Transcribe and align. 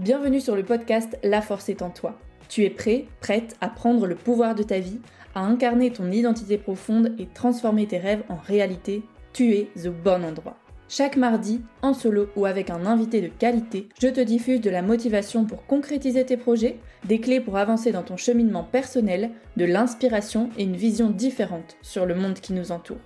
Bienvenue 0.00 0.42
sur 0.42 0.54
le 0.56 0.62
podcast 0.62 1.16
La 1.22 1.40
force 1.40 1.70
est 1.70 1.80
en 1.80 1.88
toi. 1.88 2.18
Tu 2.50 2.64
es 2.64 2.70
prêt, 2.70 3.06
prête 3.22 3.56
à 3.62 3.68
prendre 3.68 4.06
le 4.06 4.14
pouvoir 4.14 4.54
de 4.54 4.62
ta 4.62 4.78
vie, 4.78 5.00
à 5.34 5.40
incarner 5.40 5.90
ton 5.90 6.10
identité 6.10 6.58
profonde 6.58 7.14
et 7.18 7.24
transformer 7.24 7.86
tes 7.86 7.96
rêves 7.96 8.22
en 8.28 8.36
réalité? 8.36 9.02
Tu 9.32 9.54
es 9.54 9.70
au 9.86 9.92
bon 9.92 10.22
endroit. 10.22 10.58
Chaque 10.90 11.16
mardi, 11.16 11.62
en 11.80 11.94
solo 11.94 12.28
ou 12.36 12.44
avec 12.44 12.68
un 12.68 12.84
invité 12.84 13.22
de 13.22 13.28
qualité, 13.28 13.88
je 13.98 14.08
te 14.08 14.20
diffuse 14.20 14.60
de 14.60 14.68
la 14.68 14.82
motivation 14.82 15.46
pour 15.46 15.64
concrétiser 15.64 16.26
tes 16.26 16.36
projets, 16.36 16.76
des 17.06 17.18
clés 17.18 17.40
pour 17.40 17.56
avancer 17.56 17.90
dans 17.90 18.02
ton 18.02 18.18
cheminement 18.18 18.64
personnel, 18.64 19.30
de 19.56 19.64
l'inspiration 19.64 20.50
et 20.58 20.64
une 20.64 20.76
vision 20.76 21.08
différente 21.08 21.78
sur 21.80 22.04
le 22.04 22.14
monde 22.14 22.38
qui 22.38 22.52
nous 22.52 22.70
entoure. 22.70 22.98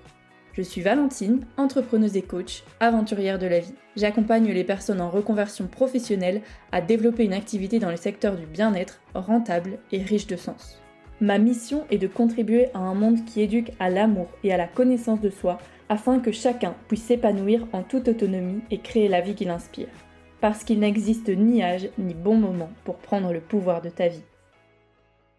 Je 0.61 0.65
suis 0.67 0.83
Valentine, 0.83 1.47
entrepreneuse 1.57 2.19
et 2.19 2.23
coach, 2.23 2.65
aventurière 2.81 3.39
de 3.39 3.47
la 3.47 3.61
vie. 3.61 3.73
J'accompagne 3.97 4.53
les 4.53 4.63
personnes 4.63 5.01
en 5.01 5.09
reconversion 5.09 5.67
professionnelle 5.67 6.43
à 6.71 6.83
développer 6.83 7.25
une 7.25 7.33
activité 7.33 7.79
dans 7.79 7.89
le 7.89 7.97
secteur 7.97 8.37
du 8.37 8.45
bien-être 8.45 9.01
rentable 9.15 9.79
et 9.91 10.03
riche 10.03 10.27
de 10.27 10.37
sens. 10.37 10.79
Ma 11.23 11.39
mission 11.39 11.87
est 11.91 11.97
de 11.97 12.07
contribuer 12.07 12.67
à 12.75 12.81
un 12.81 12.93
monde 12.93 13.25
qui 13.25 13.41
éduque 13.41 13.73
à 13.81 13.89
l'amour 13.89 14.29
et 14.45 14.53
à 14.53 14.59
la 14.59 14.67
connaissance 14.67 15.23
de 15.23 15.31
soi 15.31 15.57
afin 15.89 16.19
que 16.19 16.31
chacun 16.31 16.75
puisse 16.89 17.05
s'épanouir 17.05 17.67
en 17.73 17.83
toute 17.83 18.09
autonomie 18.09 18.61
et 18.71 18.81
créer 18.81 19.09
la 19.09 19.23
vie 19.23 19.35
qui 19.35 19.47
l'inspire. 19.47 19.89
Parce 20.43 20.63
qu'il 20.63 20.81
n'existe 20.81 21.31
ni 21.31 21.63
âge 21.63 21.89
ni 21.97 22.13
bon 22.13 22.37
moment 22.37 22.69
pour 22.85 22.97
prendre 22.97 23.33
le 23.33 23.41
pouvoir 23.41 23.81
de 23.81 23.89
ta 23.89 24.09
vie. 24.09 24.25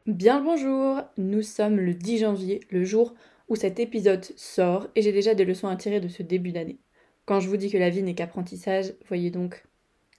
Bien 0.08 0.40
le 0.40 0.46
bonjour, 0.46 1.02
nous 1.20 1.44
sommes 1.44 1.78
le 1.78 1.94
10 1.94 2.18
janvier, 2.18 2.62
le 2.72 2.84
jour 2.84 3.14
où 3.52 3.58
cet 3.58 3.82
épisode 3.82 4.24
sort 4.38 4.88
et 4.96 5.02
j'ai 5.02 5.12
déjà 5.12 5.36
des 5.36 5.44
leçons 5.44 5.68
à 5.68 5.76
tirer 5.76 6.00
de 6.00 6.08
ce 6.08 6.24
début 6.24 6.54
d'année. 6.54 6.80
Quand 7.26 7.42
je 7.42 7.50
vous 7.50 7.58
dis 7.58 7.70
que 7.70 7.78
la 7.78 7.90
vie 7.90 8.02
n'est 8.02 8.16
qu'apprentissage, 8.16 8.94
voyez 9.10 9.30
donc, 9.30 9.66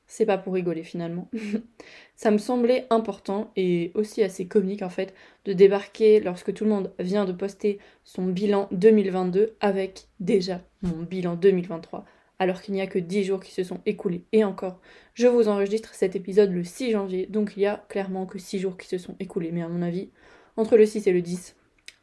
c'est 0.07 0.27
pas 0.27 0.37
pour 0.37 0.53
rigoler 0.53 0.83
finalement. 0.83 1.31
ça 2.15 2.31
me 2.31 2.37
semblait 2.37 2.87
important 2.91 3.51
et 3.57 3.91
aussi 3.95 4.23
assez 4.23 4.47
comique 4.47 4.83
en 4.83 4.91
fait 4.91 5.15
de 5.47 5.55
débarquer 5.55 6.21
lorsque 6.21 6.53
tout 6.53 6.65
le 6.65 6.71
monde 6.71 6.93
vient 6.99 7.25
de 7.25 7.33
poster 7.33 7.79
son 8.05 8.27
bilan 8.27 8.69
2022 8.71 9.57
avec 9.61 10.09
déjà 10.21 10.61
mon 10.83 11.03
bilan 11.03 11.35
2023 11.35 12.05
alors 12.39 12.61
qu'il 12.61 12.75
n'y 12.75 12.83
a 12.83 12.87
que 12.87 12.99
10 12.99 13.25
jours 13.25 13.41
qui 13.41 13.53
se 13.53 13.63
sont 13.63 13.81
écoulés. 13.87 14.25
Et 14.33 14.45
encore, 14.45 14.81
je 15.15 15.27
vous 15.27 15.49
enregistre 15.49 15.95
cet 15.95 16.17
épisode 16.17 16.51
le 16.51 16.65
6 16.65 16.91
janvier, 16.91 17.27
donc 17.27 17.53
il 17.57 17.61
y 17.61 17.67
a 17.67 17.83
clairement 17.89 18.27
que 18.27 18.39
6 18.39 18.59
jours 18.59 18.77
qui 18.77 18.89
se 18.89 18.99
sont 18.99 19.15
écoulés. 19.21 19.53
Mais 19.53 19.63
à 19.63 19.69
mon 19.69 19.81
avis, 19.81 20.11
entre 20.57 20.77
le 20.77 20.85
6 20.85 21.07
et 21.07 21.13
le 21.13 21.23
10, 21.23 21.55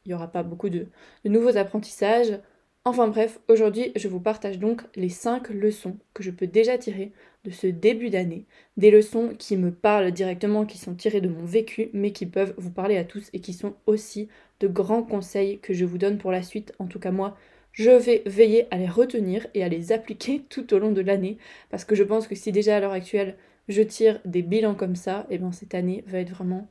il 0.06 0.10
n'y 0.10 0.14
aura 0.16 0.28
pas 0.28 0.44
beaucoup 0.44 0.70
de, 0.70 0.88
nouveaux 1.26 1.58
apprentissages. 1.58 2.40
Enfin 2.86 3.08
bref, 3.08 3.40
aujourd'hui 3.48 3.92
je 3.96 4.08
vous 4.08 4.20
partage 4.20 4.58
donc 4.60 4.84
les 4.96 5.10
5 5.10 5.50
leçons 5.50 5.98
que 6.14 6.24
je 6.24 6.32
peux 6.32 6.48
déjà 6.48 6.78
tirer 6.78 7.12
de 7.44 7.52
ce 7.52 7.68
début 7.68 8.10
d'année. 8.10 8.46
Des 8.78 8.92
leçons 8.92 9.36
qui 9.38 9.58
me 9.58 9.72
parlent 9.72 10.12
directement, 10.12 10.66
qui 10.66 10.78
sont 10.78 10.96
tirées 10.96 11.22
de 11.22 11.30
mon 11.30 11.46
vécu, 11.46 11.90
mais 11.94 12.12
qui 12.12 12.26
peuvent 12.26 12.54
vous 12.58 12.72
parler 12.72 12.98
à 12.98 13.04
tous 13.04 13.30
et 13.34 13.42
qui 13.42 13.54
sont 13.54 13.76
aussi 13.86 14.30
de 14.60 14.68
grands 14.68 15.04
conseils 15.04 15.60
que 15.60 15.74
je 15.74 15.86
vous 15.86 15.98
donne 15.98 16.18
pour 16.18 16.32
la 16.32 16.44
suite. 16.44 16.74
En 16.80 16.88
tout 16.88 17.00
cas 17.00 17.12
moi, 17.12 17.38
je 17.74 17.92
vais 17.92 18.24
veiller 18.26 18.68
à 18.72 18.78
les 18.78 18.88
retenir 18.88 19.48
et 19.54 19.64
à 19.64 19.70
les 19.70 19.92
appliquer 19.92 20.44
tout 20.50 20.74
au 20.74 20.80
long 20.80 20.92
de 20.92 21.02
l'année. 21.02 21.38
Parce 21.70 21.86
que 21.86 21.96
je 21.96 22.04
pense 22.04 22.28
que 22.28 22.36
si 22.36 22.52
déjà 22.52 22.78
à 22.78 22.80
l'heure 22.80 22.92
actuelle 22.94 23.38
je 23.68 23.82
tire 23.84 24.20
des 24.26 24.42
bilans 24.42 24.76
comme 24.76 24.96
ça, 24.96 25.28
eh 25.30 25.38
bien 25.38 25.52
cette 25.52 25.76
année 25.76 26.04
va 26.08 26.20
être 26.20 26.32
vraiment 26.32 26.68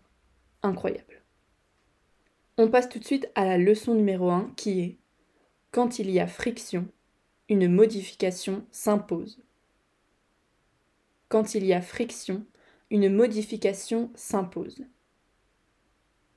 incroyable. 0.63 1.18
On 2.61 2.67
passe 2.67 2.89
tout 2.89 2.99
de 2.99 3.05
suite 3.05 3.31
à 3.37 3.45
la 3.45 3.57
leçon 3.57 3.95
numéro 3.95 4.31
1 4.31 4.53
qui 4.57 4.81
est 4.81 4.97
Quand 5.71 6.01
il 6.01 6.11
y 6.11 6.19
a 6.19 6.27
friction, 6.27 6.89
une 7.49 7.69
modification 7.69 8.65
s'impose. 8.73 9.39
Quand 11.29 11.55
il 11.55 11.65
y 11.65 11.73
a 11.73 11.81
friction, 11.81 12.45
une 12.91 13.15
modification 13.15 14.11
s'impose. 14.17 14.85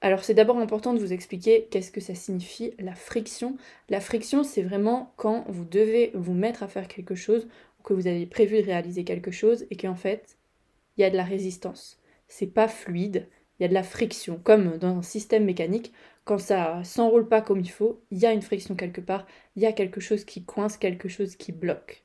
Alors 0.01 0.23
c'est 0.23 0.35
d'abord 0.35 0.59
important 0.59 0.93
de 0.93 0.99
vous 0.99 1.11
expliquer 1.11 1.67
qu'est-ce 1.71 1.91
que 1.91 2.01
ça 2.01 2.13
signifie 2.13 2.75
la 2.77 2.93
friction. 2.93 3.57
La 3.89 3.99
friction, 3.99 4.43
c'est 4.43 4.61
vraiment 4.61 5.13
quand 5.15 5.45
vous 5.47 5.65
devez 5.65 6.11
vous 6.13 6.33
mettre 6.33 6.61
à 6.61 6.67
faire 6.67 6.87
quelque 6.87 7.15
chose 7.15 7.47
ou 7.79 7.83
que 7.83 7.93
vous 7.95 8.05
avez 8.05 8.27
prévu 8.27 8.61
de 8.61 8.67
réaliser 8.67 9.03
quelque 9.03 9.31
chose 9.31 9.65
et 9.71 9.75
qu'en 9.75 9.95
fait, 9.95 10.37
il 10.97 11.01
y 11.01 11.03
a 11.03 11.09
de 11.09 11.17
la 11.17 11.23
résistance. 11.23 11.99
C'est 12.27 12.45
pas 12.45 12.67
fluide, 12.67 13.27
il 13.61 13.63
y 13.63 13.65
a 13.65 13.69
de 13.69 13.73
la 13.73 13.83
friction. 13.83 14.39
Comme 14.43 14.77
dans 14.77 14.97
un 14.97 15.03
système 15.03 15.45
mécanique, 15.45 15.93
quand 16.23 16.37
ça 16.37 16.83
s'enroule 16.83 17.27
pas 17.27 17.41
comme 17.41 17.59
il 17.59 17.69
faut, 17.69 18.01
il 18.11 18.19
y 18.19 18.25
a 18.25 18.33
une 18.33 18.41
friction 18.41 18.75
quelque 18.75 19.01
part, 19.01 19.25
il 19.55 19.63
y 19.63 19.65
a 19.65 19.73
quelque 19.73 19.99
chose 19.99 20.23
qui 20.23 20.43
coince, 20.43 20.77
quelque 20.77 21.09
chose 21.09 21.35
qui 21.35 21.51
bloque. 21.51 22.03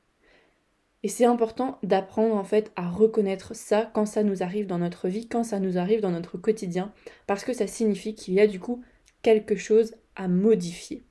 Et 1.02 1.08
c'est 1.08 1.24
important 1.24 1.78
d'apprendre 1.82 2.34
en 2.34 2.44
fait 2.44 2.72
à 2.74 2.88
reconnaître 2.88 3.54
ça 3.54 3.90
quand 3.94 4.06
ça 4.06 4.22
nous 4.22 4.42
arrive 4.42 4.66
dans 4.66 4.78
notre 4.78 5.08
vie, 5.08 5.28
quand 5.28 5.44
ça 5.44 5.60
nous 5.60 5.78
arrive 5.78 6.00
dans 6.00 6.10
notre 6.10 6.38
quotidien, 6.38 6.92
parce 7.26 7.44
que 7.44 7.52
ça 7.52 7.66
signifie 7.66 8.14
qu'il 8.14 8.34
y 8.34 8.40
a 8.40 8.46
du 8.46 8.58
coup 8.58 8.82
quelque 9.22 9.56
chose 9.56 9.94
à 10.16 10.26
modifier. 10.26 11.04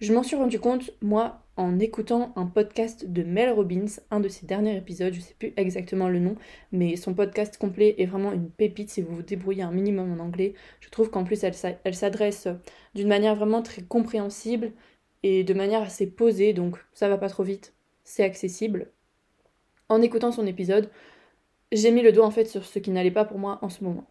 Je 0.00 0.12
m'en 0.12 0.22
suis 0.22 0.36
rendu 0.36 0.58
compte, 0.58 0.90
moi, 1.00 1.45
en 1.56 1.78
écoutant 1.78 2.32
un 2.36 2.46
podcast 2.46 3.06
de 3.10 3.22
Mel 3.22 3.50
Robbins, 3.50 3.86
un 4.10 4.20
de 4.20 4.28
ses 4.28 4.46
derniers 4.46 4.76
épisodes, 4.76 5.14
je 5.14 5.20
sais 5.20 5.34
plus 5.38 5.54
exactement 5.56 6.08
le 6.08 6.18
nom, 6.18 6.36
mais 6.70 6.96
son 6.96 7.14
podcast 7.14 7.56
complet 7.56 7.94
est 7.98 8.06
vraiment 8.06 8.32
une 8.32 8.50
pépite 8.50 8.90
si 8.90 9.00
vous 9.00 9.16
vous 9.16 9.22
débrouillez 9.22 9.62
un 9.62 9.72
minimum 9.72 10.12
en 10.12 10.22
anglais. 10.22 10.54
Je 10.80 10.90
trouve 10.90 11.10
qu'en 11.10 11.24
plus 11.24 11.42
elle, 11.44 11.94
s'adresse 11.94 12.48
d'une 12.94 13.08
manière 13.08 13.34
vraiment 13.34 13.62
très 13.62 13.82
compréhensible 13.82 14.72
et 15.22 15.44
de 15.44 15.54
manière 15.54 15.82
assez 15.82 16.06
posée, 16.06 16.52
donc 16.52 16.76
ça 16.92 17.08
va 17.08 17.16
pas 17.16 17.30
trop 17.30 17.42
vite, 17.42 17.72
c'est 18.04 18.24
accessible. 18.24 18.90
En 19.88 20.02
écoutant 20.02 20.32
son 20.32 20.46
épisode, 20.46 20.90
j'ai 21.72 21.90
mis 21.90 22.02
le 22.02 22.12
doigt 22.12 22.26
en 22.26 22.30
fait 22.30 22.46
sur 22.46 22.64
ce 22.64 22.78
qui 22.78 22.90
n'allait 22.90 23.10
pas 23.10 23.24
pour 23.24 23.38
moi 23.38 23.58
en 23.62 23.70
ce 23.70 23.82
moment. 23.82 24.04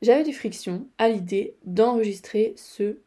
J'avais 0.00 0.24
des 0.24 0.32
frictions 0.32 0.88
à 0.98 1.08
l'idée 1.08 1.56
d'enregistrer 1.64 2.54
ce 2.56 2.98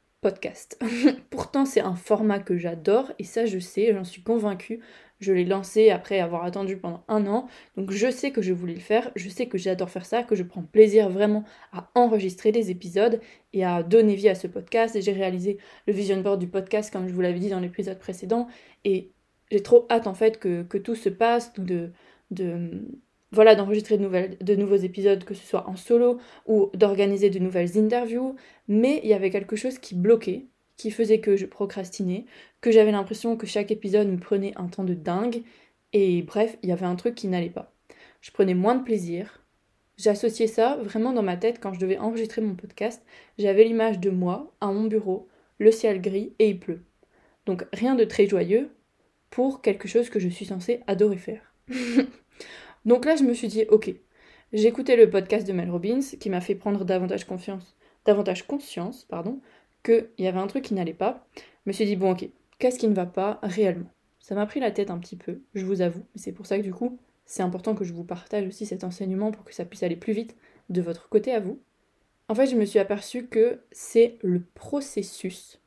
Pourtant, 1.30 1.66
c'est 1.66 1.82
un 1.82 1.96
format 1.96 2.40
que 2.40 2.58
j'adore 2.58 3.12
et 3.20 3.24
ça, 3.24 3.46
je 3.46 3.60
sais, 3.60 3.94
j'en 3.94 4.04
suis 4.04 4.22
convaincue. 4.22 4.82
Je 5.20 5.34
l'ai 5.34 5.46
lancé 5.46 5.90
après 5.90 6.20
avoir 6.20 6.44
attendu 6.44 6.78
pendant 6.78 7.04
un 7.08 7.26
an, 7.26 7.48
donc 7.76 7.90
je 7.90 8.12
sais 8.12 8.30
que 8.30 8.44
je 8.44 8.54
voulais 8.54 8.76
le 8.76 8.80
faire, 8.80 9.10
je 9.16 9.30
sais 9.30 9.48
que 9.48 9.58
j'adore 9.58 9.90
faire 9.90 10.06
ça, 10.06 10.22
que 10.22 10.36
je 10.36 10.44
prends 10.44 10.62
plaisir 10.62 11.10
vraiment 11.10 11.44
à 11.74 11.90
enregistrer 11.96 12.52
des 12.52 12.70
épisodes 12.70 13.20
et 13.52 13.66
à 13.66 13.82
donner 13.82 14.14
vie 14.14 14.30
à 14.30 14.36
ce 14.36 14.46
podcast. 14.46 14.96
Et 14.96 15.02
j'ai 15.02 15.14
réalisé 15.14 15.58
le 15.88 15.94
vision 15.94 16.22
board 16.22 16.40
du 16.40 16.48
podcast, 16.48 16.94
comme 16.94 17.08
je 17.08 17.14
vous 17.14 17.22
l'avais 17.22 17.40
dit 17.40 17.50
dans 17.50 17.60
l'épisode 17.60 17.98
précédent, 17.98 18.48
et 18.86 19.12
j'ai 19.52 19.64
trop 19.64 19.88
hâte 19.90 20.06
en 20.06 20.14
fait 20.14 20.40
que, 20.40 20.62
tout 20.78 20.96
se 20.96 21.10
passe, 21.10 21.52
de, 21.58 21.92
voilà, 23.32 23.56
d'enregistrer 23.56 23.98
de, 23.98 24.08
de 24.42 24.56
nouveaux 24.56 24.78
épisodes, 24.78 25.24
que 25.24 25.34
ce 25.34 25.46
soit 25.46 25.68
en 25.70 25.76
solo 25.76 26.20
ou 26.46 26.70
d'organiser 26.74 27.30
de 27.30 27.40
nouvelles 27.40 27.78
interviews, 27.78 28.36
mais 28.68 29.02
il 29.04 29.10
y 29.10 29.14
avait 29.14 29.30
quelque 29.30 29.56
chose 29.56 29.80
qui 29.80 29.96
bloquait, 29.96 30.46
qui 30.78 30.92
faisait 30.92 31.20
que 31.20 31.36
je 31.36 31.46
procrastinais, 31.46 32.26
que 32.62 32.72
j'avais 32.72 32.92
l'impression 32.92 33.36
que 33.36 33.48
chaque 33.48 33.72
épisode 33.72 34.08
me 34.08 34.18
prenait 34.18 34.54
un 34.56 34.68
temps 34.68 34.84
de 34.84 34.94
dingue, 34.94 35.44
et 35.94 36.22
bref, 36.22 36.58
il 36.64 36.70
y 36.70 36.72
avait 36.72 36.86
un 36.86 36.96
truc 36.96 37.16
qui 37.16 37.28
n'allait 37.28 37.50
pas. 37.50 37.74
Je 38.22 38.32
prenais 38.32 38.54
moins 38.54 38.76
de 38.76 38.84
plaisir. 38.84 39.44
J'associais 39.98 40.48
ça 40.48 40.78
vraiment 40.78 41.14
dans 41.14 41.24
ma 41.24 41.38
tête 41.38 41.60
quand 41.60 41.74
je 41.74 41.80
devais 41.80 41.98
enregistrer 41.98 42.42
mon 42.42 42.56
podcast. 42.56 43.04
J'avais 43.38 43.64
l'image 43.64 44.00
de 44.00 44.10
moi 44.10 44.54
à 44.62 44.68
mon 44.68 44.86
bureau, 44.86 45.28
le 45.60 45.72
ciel 45.72 46.02
gris 46.02 46.34
et 46.40 46.50
il 46.50 46.60
pleut. 46.60 46.84
Donc 47.46 47.66
rien 47.74 47.96
de 47.96 48.04
très 48.04 48.28
joyeux 48.28 48.70
pour 49.30 49.62
quelque 49.62 49.88
chose 49.88 50.10
que 50.10 50.20
je 50.20 50.30
suis 50.30 50.46
censée 50.46 50.82
adorer 50.88 51.18
faire. 51.18 51.54
Donc 52.88 53.04
là, 53.04 53.18
je 53.18 53.24
me 53.24 53.34
suis 53.34 53.50
dit, 53.50 53.66
ok, 53.68 53.94
écouté 54.54 54.96
le 54.96 55.10
podcast 55.10 55.46
de 55.46 55.52
Mel 55.52 55.70
Robbins 55.70 56.00
qui 56.00 56.30
m'a 56.30 56.40
fait 56.40 56.56
prendre 56.56 56.86
davantage 56.86 57.26
confiance, 57.26 57.76
davantage 58.06 58.48
conscience, 58.48 59.06
qu'il 59.84 60.08
y 60.18 60.26
avait 60.26 60.40
un 60.40 60.48
truc 60.48 60.64
qui 60.64 60.74
n'allait 60.74 60.94
pas. 60.94 61.28
Je 61.36 61.42
me 61.66 61.74
suis 61.74 61.84
dit, 61.84 61.98
bon, 61.98 62.14
ok, 62.14 62.30
qu'est-ce 62.60 62.80
qui 62.80 62.88
ne 62.88 62.96
va 62.96 63.06
pas 63.06 63.40
réellement? 63.44 63.90
Ça 64.20 64.36
m'a 64.36 64.46
pris 64.46 64.62
la 64.62 64.72
tête 64.72 64.90
un 64.90 65.00
petit 65.00 65.18
peu, 65.18 65.42
je 65.54 65.66
vous 65.66 65.82
avoue, 65.82 66.06
c'est 66.16 66.32
pour 66.32 66.46
ça 66.46 66.58
que 66.58 66.64
du 66.64 66.74
coup, 66.74 66.98
c'est 67.26 67.44
important 67.44 67.76
que 67.76 67.84
je 67.84 67.92
vous 67.92 68.06
partage 68.06 68.48
aussi 68.48 68.66
cet 68.66 68.86
enseignement 68.86 69.32
pour 69.32 69.44
que 69.44 69.54
ça 69.54 69.66
puisse 69.66 69.84
aller 69.84 69.98
plus 69.98 70.14
vite 70.14 70.38
de 70.70 70.82
votre 70.82 71.10
côté 71.10 71.34
à 71.34 71.42
vous. 71.42 71.60
En 72.30 72.36
fait, 72.36 72.48
je 72.48 72.56
me 72.56 72.64
suis 72.64 72.80
aperçue 72.80 73.28
que 73.28 73.60
c'est 73.74 74.18
le 74.22 74.42
processus 74.54 75.62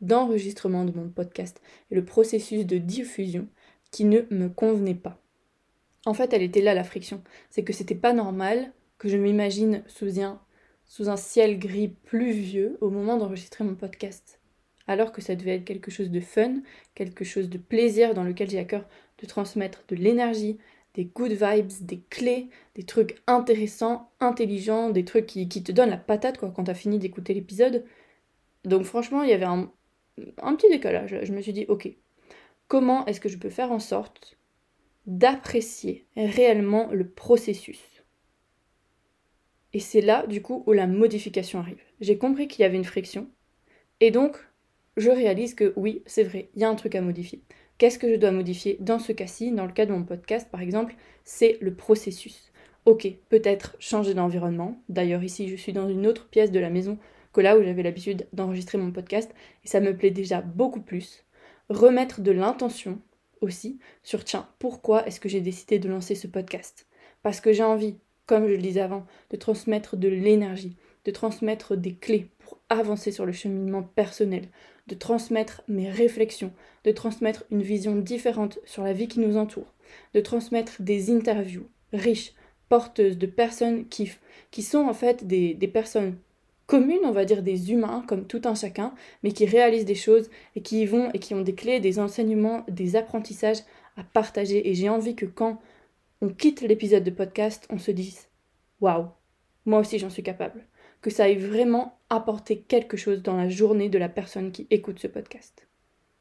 d'enregistrement 0.00 0.84
de 0.84 0.90
mon 0.90 1.08
podcast 1.08 1.60
et 1.92 1.94
le 1.94 2.04
processus 2.04 2.66
de 2.66 2.78
diffusion 2.78 3.46
qui 3.92 4.04
ne 4.04 4.22
me 4.30 4.48
convenait 4.48 4.96
pas. 4.96 5.20
En 6.06 6.14
fait, 6.14 6.32
elle 6.32 6.42
était 6.42 6.60
là 6.60 6.74
la 6.74 6.84
friction. 6.84 7.22
C'est 7.50 7.64
que 7.64 7.72
c'était 7.72 7.94
pas 7.94 8.12
normal 8.12 8.72
que 8.98 9.08
je 9.08 9.16
m'imagine 9.16 9.82
sous 9.86 10.20
un, 10.20 11.16
ciel 11.16 11.58
gris 11.58 11.88
pluvieux 11.88 12.78
au 12.80 12.90
moment 12.90 13.16
d'enregistrer 13.16 13.64
mon 13.64 13.74
podcast. 13.74 14.40
Alors 14.86 15.12
que 15.12 15.20
ça 15.20 15.34
devait 15.34 15.56
être 15.56 15.64
quelque 15.64 15.90
chose 15.90 16.10
de 16.10 16.20
fun, 16.20 16.62
quelque 16.94 17.24
chose 17.24 17.48
de 17.48 17.58
plaisir 17.58 18.14
dans 18.14 18.24
lequel 18.24 18.48
j'ai 18.48 18.58
à 18.58 18.64
cœur 18.64 18.88
de 19.20 19.26
transmettre 19.26 19.84
de 19.88 19.96
l'énergie, 19.96 20.58
des 20.94 21.04
good 21.04 21.32
vibes, 21.32 21.70
des 21.82 22.00
clés, 22.08 22.48
des 22.74 22.84
trucs 22.84 23.20
intéressants, 23.26 24.10
intelligents, 24.20 24.90
des 24.90 25.04
trucs 25.04 25.26
qui, 25.26 25.48
te 25.48 25.72
donnent 25.72 25.90
la 25.90 25.96
patate 25.98 26.38
quoi, 26.38 26.50
quand 26.50 26.64
t'as 26.64 26.74
fini 26.74 26.98
d'écouter 26.98 27.34
l'épisode. 27.34 27.84
Donc 28.64 28.84
franchement, 28.84 29.22
il 29.22 29.30
y 29.30 29.34
avait 29.34 29.44
un, 29.44 29.70
un 30.42 30.54
petit 30.54 30.70
décalage. 30.70 31.18
Je 31.22 31.32
me 31.32 31.42
suis 31.42 31.52
dit, 31.52 31.66
ok, 31.68 31.88
comment 32.66 33.04
est-ce 33.06 33.20
que 33.20 33.28
je 33.28 33.38
peux 33.38 33.50
faire 33.50 33.72
en 33.72 33.78
sorte 33.78 34.37
d'apprécier 35.08 36.06
réellement 36.16 36.88
le 36.92 37.08
processus. 37.08 37.82
Et 39.72 39.80
c'est 39.80 40.02
là, 40.02 40.26
du 40.26 40.42
coup, 40.42 40.62
où 40.66 40.72
la 40.72 40.86
modification 40.86 41.58
arrive. 41.58 41.80
J'ai 42.00 42.18
compris 42.18 42.46
qu'il 42.46 42.62
y 42.62 42.66
avait 42.66 42.76
une 42.76 42.84
friction, 42.84 43.28
et 44.00 44.10
donc 44.10 44.36
je 44.98 45.10
réalise 45.10 45.54
que 45.54 45.72
oui, 45.76 46.02
c'est 46.06 46.24
vrai, 46.24 46.50
il 46.54 46.60
y 46.60 46.64
a 46.64 46.68
un 46.68 46.74
truc 46.74 46.94
à 46.94 47.00
modifier. 47.00 47.42
Qu'est-ce 47.78 47.98
que 47.98 48.10
je 48.10 48.16
dois 48.16 48.32
modifier 48.32 48.76
dans 48.80 48.98
ce 48.98 49.12
cas-ci 49.12 49.50
Dans 49.50 49.64
le 49.64 49.72
cas 49.72 49.86
de 49.86 49.92
mon 49.92 50.04
podcast, 50.04 50.48
par 50.50 50.60
exemple, 50.60 50.94
c'est 51.24 51.56
le 51.60 51.72
processus. 51.74 52.52
Ok, 52.84 53.08
peut-être 53.28 53.76
changer 53.78 54.12
d'environnement. 54.12 54.82
D'ailleurs, 54.88 55.22
ici, 55.22 55.48
je 55.48 55.56
suis 55.56 55.72
dans 55.72 55.88
une 55.88 56.06
autre 56.06 56.28
pièce 56.28 56.50
de 56.50 56.60
la 56.60 56.70
maison 56.70 56.98
que 57.32 57.40
là 57.40 57.56
où 57.56 57.62
j'avais 57.62 57.82
l'habitude 57.82 58.26
d'enregistrer 58.32 58.76
mon 58.76 58.90
podcast, 58.90 59.32
et 59.64 59.68
ça 59.68 59.80
me 59.80 59.96
plaît 59.96 60.10
déjà 60.10 60.42
beaucoup 60.42 60.80
plus. 60.80 61.24
Remettre 61.70 62.20
de 62.20 62.32
l'intention 62.32 63.00
aussi 63.40 63.78
sur 64.02 64.24
tiens, 64.24 64.48
pourquoi 64.58 65.06
est-ce 65.06 65.20
que 65.20 65.28
j'ai 65.28 65.40
décidé 65.40 65.78
de 65.78 65.88
lancer 65.88 66.14
ce 66.14 66.26
podcast? 66.26 66.86
Parce 67.22 67.40
que 67.40 67.52
j'ai 67.52 67.62
envie, 67.62 67.96
comme 68.26 68.46
je 68.46 68.52
le 68.52 68.62
disais 68.62 68.80
avant, 68.80 69.06
de 69.30 69.36
transmettre 69.36 69.96
de 69.96 70.08
l'énergie, 70.08 70.76
de 71.04 71.10
transmettre 71.10 71.76
des 71.76 71.94
clés 71.94 72.28
pour 72.38 72.58
avancer 72.68 73.12
sur 73.12 73.26
le 73.26 73.32
cheminement 73.32 73.82
personnel, 73.82 74.48
de 74.86 74.94
transmettre 74.94 75.62
mes 75.68 75.90
réflexions, 75.90 76.52
de 76.84 76.92
transmettre 76.92 77.44
une 77.50 77.62
vision 77.62 77.96
différente 77.96 78.58
sur 78.64 78.82
la 78.82 78.92
vie 78.92 79.08
qui 79.08 79.20
nous 79.20 79.36
entoure, 79.36 79.74
de 80.14 80.20
transmettre 80.20 80.80
des 80.80 81.10
interviews 81.10 81.68
riches, 81.92 82.34
porteuses 82.68 83.18
de 83.18 83.26
personnes 83.26 83.88
qui, 83.88 84.12
qui 84.50 84.62
sont 84.62 84.86
en 84.86 84.94
fait 84.94 85.26
des, 85.26 85.54
des 85.54 85.68
personnes 85.68 86.16
communes, 86.68 87.04
on 87.04 87.12
va 87.12 87.24
dire 87.24 87.42
des 87.42 87.72
humains 87.72 88.04
comme 88.06 88.26
tout 88.26 88.42
un 88.44 88.54
chacun, 88.54 88.94
mais 89.24 89.32
qui 89.32 89.46
réalisent 89.46 89.86
des 89.86 89.96
choses 89.96 90.30
et 90.54 90.62
qui 90.62 90.82
y 90.82 90.86
vont 90.86 91.10
et 91.12 91.18
qui 91.18 91.34
ont 91.34 91.40
des 91.40 91.54
clés, 91.54 91.80
des 91.80 91.98
enseignements, 91.98 92.64
des 92.68 92.94
apprentissages 92.94 93.62
à 93.96 94.04
partager. 94.04 94.68
Et 94.68 94.74
j'ai 94.74 94.88
envie 94.88 95.16
que 95.16 95.26
quand 95.26 95.60
on 96.20 96.28
quitte 96.28 96.60
l'épisode 96.60 97.02
de 97.02 97.10
podcast, 97.10 97.66
on 97.70 97.78
se 97.78 97.90
dise 97.90 98.28
Waouh, 98.80 99.08
moi 99.64 99.80
aussi 99.80 99.98
j'en 99.98 100.10
suis 100.10 100.22
capable. 100.22 100.66
Que 101.00 101.10
ça 101.10 101.28
ait 101.28 101.36
vraiment 101.36 101.98
apporté 102.10 102.60
quelque 102.60 102.96
chose 102.96 103.22
dans 103.22 103.36
la 103.36 103.48
journée 103.48 103.88
de 103.88 103.98
la 103.98 104.08
personne 104.10 104.52
qui 104.52 104.66
écoute 104.70 104.98
ce 104.98 105.06
podcast. 105.06 105.66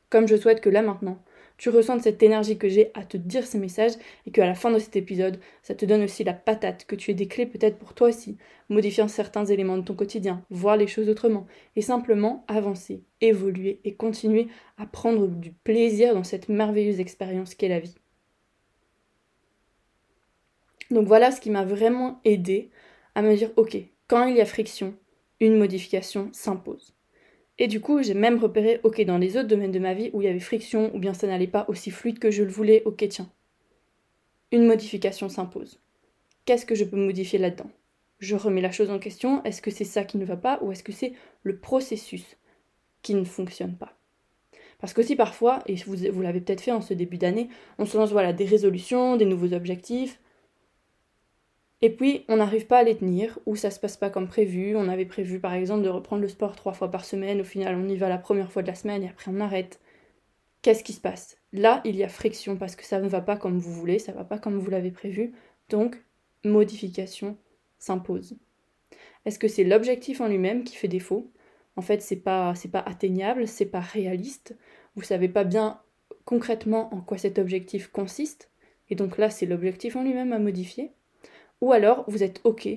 Comme 0.09 0.27
je 0.27 0.37
souhaite 0.37 0.61
que 0.61 0.69
là 0.69 0.81
maintenant, 0.81 1.21
tu 1.57 1.69
ressentes 1.69 2.03
cette 2.03 2.21
énergie 2.21 2.57
que 2.57 2.69
j'ai 2.69 2.91
à 2.93 3.03
te 3.03 3.17
dire 3.17 3.45
ces 3.45 3.57
messages 3.57 3.93
et 4.25 4.31
qu'à 4.31 4.45
la 4.45 4.53
fin 4.53 4.71
de 4.71 4.79
cet 4.79 4.95
épisode, 4.95 5.39
ça 5.63 5.73
te 5.73 5.85
donne 5.85 6.03
aussi 6.03 6.23
la 6.23 6.33
patate, 6.33 6.85
que 6.85 6.95
tu 6.95 7.11
aies 7.11 7.15
des 7.15 7.27
clés 7.27 7.47
peut-être 7.47 7.77
pour 7.77 7.93
toi 7.93 8.09
aussi, 8.09 8.37
modifiant 8.69 9.07
certains 9.07 9.45
éléments 9.45 9.77
de 9.77 9.83
ton 9.83 9.95
quotidien, 9.95 10.43
voir 10.49 10.77
les 10.77 10.87
choses 10.87 11.09
autrement 11.09 11.47
et 11.75 11.81
simplement 11.81 12.45
avancer, 12.47 13.03
évoluer 13.21 13.79
et 13.83 13.95
continuer 13.95 14.47
à 14.77 14.85
prendre 14.85 15.27
du 15.27 15.51
plaisir 15.51 16.13
dans 16.13 16.23
cette 16.23 16.47
merveilleuse 16.47 16.99
expérience 16.99 17.55
qu'est 17.55 17.69
la 17.69 17.79
vie. 17.79 17.95
Donc 20.91 21.07
voilà 21.07 21.31
ce 21.31 21.41
qui 21.41 21.49
m'a 21.49 21.65
vraiment 21.65 22.21
aidé 22.23 22.69
à 23.15 23.21
me 23.21 23.35
dire 23.35 23.51
ok, 23.55 23.77
quand 24.07 24.25
il 24.27 24.37
y 24.37 24.41
a 24.41 24.45
friction, 24.45 24.95
une 25.39 25.57
modification 25.57 26.29
s'impose. 26.33 26.96
Et 27.59 27.67
du 27.67 27.81
coup, 27.81 28.03
j'ai 28.03 28.13
même 28.13 28.37
repéré, 28.37 28.79
ok, 28.83 29.01
dans 29.05 29.17
les 29.17 29.35
autres 29.37 29.47
domaines 29.47 29.71
de 29.71 29.79
ma 29.79 29.93
vie 29.93 30.11
où 30.13 30.21
il 30.21 30.25
y 30.25 30.27
avait 30.27 30.39
friction 30.39 30.93
ou 30.95 30.99
bien 30.99 31.13
ça 31.13 31.27
n'allait 31.27 31.47
pas 31.47 31.65
aussi 31.69 31.89
fluide 31.89 32.19
que 32.19 32.31
je 32.31 32.43
le 32.43 32.51
voulais, 32.51 32.83
ok, 32.85 33.07
tiens, 33.09 33.29
une 34.51 34.65
modification 34.65 35.27
s'impose. 35.27 35.79
Qu'est-ce 36.45 36.65
que 36.65 36.75
je 36.75 36.85
peux 36.85 36.97
modifier 36.97 37.39
là-dedans? 37.39 37.69
Je 38.19 38.35
remets 38.35 38.61
la 38.61 38.71
chose 38.71 38.89
en 38.89 38.99
question, 38.99 39.43
est-ce 39.43 39.61
que 39.61 39.71
c'est 39.71 39.83
ça 39.85 40.03
qui 40.03 40.17
ne 40.17 40.25
va 40.25 40.37
pas 40.37 40.59
ou 40.61 40.71
est-ce 40.71 40.83
que 40.83 40.91
c'est 40.91 41.13
le 41.43 41.57
processus 41.57 42.37
qui 43.01 43.13
ne 43.15 43.23
fonctionne 43.23 43.75
pas? 43.75 43.93
Parce 44.79 44.93
qu'aussi 44.93 45.15
parfois, 45.15 45.63
et 45.65 45.75
vous, 45.75 45.95
vous 46.11 46.21
l'avez 46.21 46.41
peut-être 46.41 46.61
fait 46.61 46.71
en 46.71 46.81
ce 46.81 46.93
début 46.93 47.17
d'année, 47.17 47.49
on 47.79 47.85
se 47.85 47.97
lance 47.97 48.11
voilà, 48.11 48.33
des 48.33 48.45
résolutions, 48.45 49.17
des 49.17 49.25
nouveaux 49.25 49.53
objectifs, 49.53 50.19
et 51.81 51.91
puis, 51.91 52.25
on 52.27 52.37
n'arrive 52.37 52.65
pas 52.65 52.79
à 52.79 52.83
les 52.83 52.97
tenir, 52.97 53.37
ou 53.45 53.55
ça 53.55 53.69
se 53.69 53.79
passe 53.79 53.97
pas 53.97 54.09
comme 54.09 54.27
prévu. 54.27 54.75
On 54.75 54.89
avait 54.89 55.05
prévu, 55.05 55.39
par 55.39 55.53
exemple, 55.53 55.83
de 55.83 55.89
reprendre 55.89 56.23
le 56.23 56.27
sport 56.27 56.55
trois 56.55 56.73
fois 56.73 56.89
par 56.89 57.05
semaine. 57.05 57.41
Au 57.41 57.43
final, 57.43 57.75
on 57.75 57.87
y 57.87 57.97
va 57.97 58.09
la 58.09 58.17
première 58.17 58.51
fois 58.51 58.63
de 58.63 58.67
la 58.67 58.75
semaine 58.75 59.03
et 59.03 59.09
après 59.09 59.29
on 59.31 59.39
arrête. 59.39 59.79
Qu'est-ce 60.63 60.83
qui 60.83 60.93
se 60.93 61.01
passe? 61.01 61.37
Là, 61.53 61.81
il 61.85 61.95
y 61.95 62.03
a 62.03 62.09
friction 62.09 62.57
parce 62.57 62.75
que 62.75 62.83
ça 62.83 62.99
ne 62.99 63.07
va 63.07 63.21
pas 63.21 63.37
comme 63.37 63.59
vous 63.59 63.71
voulez, 63.71 63.99
ça 63.99 64.11
ne 64.11 64.17
va 64.17 64.23
pas 64.23 64.39
comme 64.39 64.57
vous 64.57 64.71
l'avez 64.71 64.91
prévu. 64.91 65.33
Donc, 65.69 66.03
modification 66.43 67.37
s'impose. 67.77 68.37
Est-ce 69.25 69.39
que 69.39 69.47
c'est 69.47 69.63
l'objectif 69.63 70.19
en 70.19 70.27
lui-même 70.27 70.63
qui 70.63 70.75
fait 70.75 70.87
défaut? 70.87 71.31
En 71.75 71.81
fait, 71.81 72.01
c'est 72.01 72.15
pas 72.15 72.55
c'est 72.55 72.71
pas 72.71 72.79
atteignable, 72.79 73.47
c'est 73.47 73.65
pas 73.65 73.81
réaliste. 73.81 74.55
Vous 74.95 75.03
savez 75.03 75.29
pas 75.29 75.43
bien 75.43 75.79
concrètement 76.25 76.93
en 76.93 77.01
quoi 77.01 77.19
cet 77.19 77.37
objectif 77.37 77.87
consiste. 77.87 78.49
Et 78.89 78.95
donc 78.95 79.17
là, 79.17 79.29
c'est 79.29 79.45
l'objectif 79.45 79.95
en 79.95 80.03
lui-même 80.03 80.33
à 80.33 80.39
modifier. 80.39 80.91
Ou 81.61 81.71
alors, 81.71 82.03
vous 82.07 82.23
êtes 82.23 82.41
OK 82.43 82.67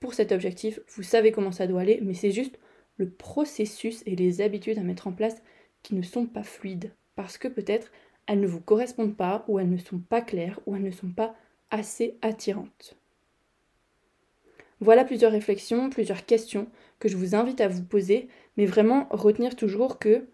pour 0.00 0.14
cet 0.14 0.32
objectif, 0.32 0.80
vous 0.88 1.02
savez 1.02 1.30
comment 1.30 1.52
ça 1.52 1.66
doit 1.66 1.82
aller, 1.82 2.00
mais 2.02 2.14
c'est 2.14 2.30
juste 2.30 2.58
le 2.96 3.10
processus 3.10 4.02
et 4.06 4.16
les 4.16 4.40
habitudes 4.40 4.78
à 4.78 4.82
mettre 4.82 5.06
en 5.06 5.12
place 5.12 5.42
qui 5.82 5.94
ne 5.94 6.02
sont 6.02 6.26
pas 6.26 6.42
fluides. 6.42 6.92
Parce 7.16 7.36
que 7.36 7.48
peut-être 7.48 7.90
elles 8.26 8.40
ne 8.40 8.46
vous 8.46 8.60
correspondent 8.60 9.16
pas, 9.16 9.44
ou 9.48 9.58
elles 9.58 9.68
ne 9.68 9.76
sont 9.76 9.98
pas 9.98 10.20
claires, 10.20 10.60
ou 10.64 10.76
elles 10.76 10.82
ne 10.82 10.90
sont 10.90 11.10
pas 11.10 11.34
assez 11.70 12.16
attirantes. 12.22 12.96
Voilà 14.80 15.04
plusieurs 15.04 15.32
réflexions, 15.32 15.90
plusieurs 15.90 16.24
questions 16.24 16.68
que 16.98 17.08
je 17.08 17.16
vous 17.16 17.34
invite 17.34 17.60
à 17.60 17.68
vous 17.68 17.82
poser, 17.82 18.28
mais 18.56 18.66
vraiment 18.66 19.08
retenir 19.10 19.56
toujours 19.56 19.98
que 19.98 20.26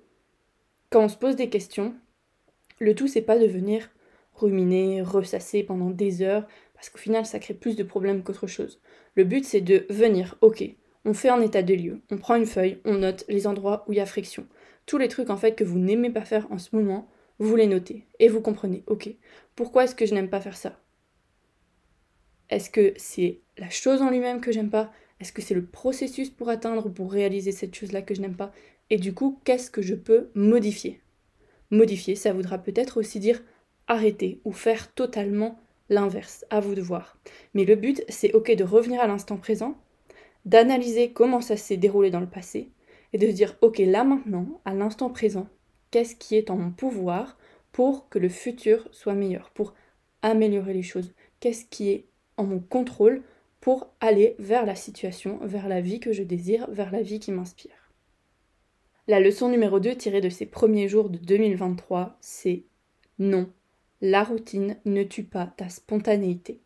quand 0.90 1.04
on 1.04 1.08
se 1.08 1.16
pose 1.16 1.36
des 1.36 1.48
questions, 1.48 1.94
le 2.78 2.94
tout 2.94 3.08
c'est 3.08 3.22
pas 3.22 3.38
de 3.38 3.46
venir 3.46 3.90
ruminer, 4.34 5.02
ressasser 5.02 5.62
pendant 5.62 5.90
des 5.90 6.22
heures, 6.22 6.46
parce 6.76 6.90
qu'au 6.90 6.98
final, 6.98 7.24
ça 7.24 7.38
crée 7.38 7.54
plus 7.54 7.74
de 7.74 7.82
problèmes 7.82 8.22
qu'autre 8.22 8.46
chose. 8.46 8.80
Le 9.14 9.24
but, 9.24 9.44
c'est 9.44 9.62
de 9.62 9.86
venir, 9.90 10.36
ok, 10.42 10.62
on 11.06 11.14
fait 11.14 11.30
un 11.30 11.40
état 11.40 11.62
des 11.62 11.76
lieux, 11.76 12.02
on 12.10 12.18
prend 12.18 12.36
une 12.36 12.46
feuille, 12.46 12.80
on 12.84 12.98
note 12.98 13.24
les 13.28 13.46
endroits 13.46 13.84
où 13.88 13.92
il 13.92 13.96
y 13.96 14.00
a 14.00 14.06
friction. 14.06 14.46
Tous 14.84 14.98
les 14.98 15.08
trucs, 15.08 15.30
en 15.30 15.38
fait, 15.38 15.54
que 15.54 15.64
vous 15.64 15.78
n'aimez 15.78 16.10
pas 16.10 16.24
faire 16.26 16.46
en 16.52 16.58
ce 16.58 16.76
moment, 16.76 17.08
vous 17.38 17.56
les 17.56 17.66
notez, 17.66 18.06
et 18.18 18.28
vous 18.28 18.42
comprenez, 18.42 18.84
ok, 18.86 19.08
pourquoi 19.54 19.84
est-ce 19.84 19.94
que 19.94 20.04
je 20.06 20.14
n'aime 20.14 20.28
pas 20.28 20.40
faire 20.40 20.56
ça? 20.56 20.78
Est-ce 22.50 22.70
que 22.70 22.92
c'est 22.96 23.40
la 23.56 23.70
chose 23.70 24.02
en 24.02 24.10
lui-même 24.10 24.40
que 24.40 24.52
j'aime 24.52 24.70
pas? 24.70 24.92
Est-ce 25.18 25.32
que 25.32 25.42
c'est 25.42 25.54
le 25.54 25.64
processus 25.64 26.28
pour 26.28 26.50
atteindre, 26.50 26.90
pour 26.90 27.10
réaliser 27.10 27.52
cette 27.52 27.74
chose-là 27.74 28.02
que 28.02 28.14
je 28.14 28.20
n'aime 28.20 28.36
pas? 28.36 28.52
Et 28.90 28.98
du 28.98 29.14
coup, 29.14 29.40
qu'est-ce 29.44 29.70
que 29.70 29.82
je 29.82 29.94
peux 29.94 30.30
modifier? 30.34 31.00
Modifier, 31.70 32.14
ça 32.14 32.32
voudra 32.32 32.58
peut-être 32.58 32.98
aussi 32.98 33.18
dire 33.18 33.42
arrêter 33.88 34.40
ou 34.44 34.52
faire 34.52 34.92
totalement 34.92 35.58
l'inverse, 35.88 36.44
à 36.50 36.60
vous 36.60 36.74
de 36.74 36.82
voir. 36.82 37.16
Mais 37.54 37.64
le 37.64 37.76
but, 37.76 38.02
c'est 38.08 38.32
ok 38.32 38.54
de 38.54 38.64
revenir 38.64 39.00
à 39.00 39.06
l'instant 39.06 39.36
présent, 39.36 39.76
d'analyser 40.44 41.12
comment 41.12 41.40
ça 41.40 41.56
s'est 41.56 41.76
déroulé 41.76 42.10
dans 42.10 42.20
le 42.20 42.28
passé, 42.28 42.70
et 43.12 43.18
de 43.18 43.26
se 43.26 43.32
dire 43.32 43.56
ok 43.60 43.78
là 43.78 44.04
maintenant, 44.04 44.60
à 44.64 44.74
l'instant 44.74 45.10
présent, 45.10 45.48
qu'est-ce 45.90 46.16
qui 46.16 46.36
est 46.36 46.50
en 46.50 46.56
mon 46.56 46.70
pouvoir 46.70 47.38
pour 47.72 48.08
que 48.08 48.18
le 48.18 48.28
futur 48.28 48.88
soit 48.90 49.14
meilleur, 49.14 49.50
pour 49.50 49.74
améliorer 50.22 50.72
les 50.72 50.82
choses, 50.82 51.12
qu'est-ce 51.40 51.64
qui 51.64 51.90
est 51.90 52.06
en 52.36 52.44
mon 52.44 52.60
contrôle 52.60 53.22
pour 53.60 53.88
aller 54.00 54.36
vers 54.38 54.66
la 54.66 54.74
situation, 54.74 55.38
vers 55.42 55.68
la 55.68 55.80
vie 55.80 56.00
que 56.00 56.12
je 56.12 56.22
désire, 56.22 56.70
vers 56.70 56.90
la 56.90 57.02
vie 57.02 57.20
qui 57.20 57.32
m'inspire? 57.32 57.92
La 59.08 59.20
leçon 59.20 59.48
numéro 59.48 59.78
2 59.78 59.94
tirée 59.94 60.20
de 60.20 60.28
ces 60.28 60.46
premiers 60.46 60.88
jours 60.88 61.10
de 61.10 61.18
2023, 61.18 62.16
c'est 62.20 62.64
non, 63.18 63.48
la 64.00 64.24
routine 64.24 64.76
ne 64.84 65.02
tue 65.02 65.24
pas 65.24 65.46
ta 65.46 65.68
spontanéité. 65.68 66.60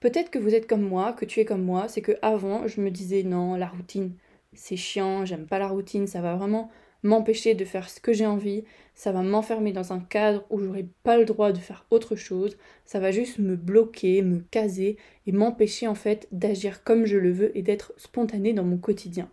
Peut-être 0.00 0.30
que 0.30 0.38
vous 0.38 0.54
êtes 0.54 0.66
comme 0.66 0.82
moi, 0.82 1.12
que 1.12 1.24
tu 1.24 1.40
es 1.40 1.44
comme 1.44 1.64
moi, 1.64 1.88
c'est 1.88 2.02
que 2.02 2.16
avant 2.22 2.66
je 2.66 2.80
me 2.80 2.90
disais 2.90 3.22
non, 3.22 3.54
la 3.54 3.66
routine, 3.66 4.14
c'est 4.52 4.76
chiant, 4.76 5.24
j'aime 5.24 5.46
pas 5.46 5.58
la 5.58 5.68
routine, 5.68 6.06
ça 6.06 6.20
va 6.20 6.36
vraiment 6.36 6.70
m'empêcher 7.02 7.54
de 7.54 7.64
faire 7.64 7.90
ce 7.90 8.00
que 8.00 8.12
j'ai 8.12 8.26
envie, 8.26 8.64
ça 8.94 9.12
va 9.12 9.22
m'enfermer 9.22 9.72
dans 9.72 9.92
un 9.92 10.00
cadre 10.00 10.44
où 10.50 10.58
j'aurai 10.58 10.86
pas 11.02 11.16
le 11.16 11.24
droit 11.24 11.52
de 11.52 11.58
faire 11.58 11.86
autre 11.90 12.16
chose, 12.16 12.56
ça 12.84 12.98
va 12.98 13.10
juste 13.10 13.38
me 13.38 13.56
bloquer, 13.56 14.22
me 14.22 14.40
caser 14.40 14.96
et 15.26 15.32
m'empêcher 15.32 15.86
en 15.86 15.94
fait 15.94 16.28
d'agir 16.32 16.82
comme 16.82 17.04
je 17.04 17.18
le 17.18 17.30
veux 17.30 17.56
et 17.56 17.62
d'être 17.62 17.92
spontané 17.96 18.52
dans 18.52 18.64
mon 18.64 18.78
quotidien. 18.78 19.30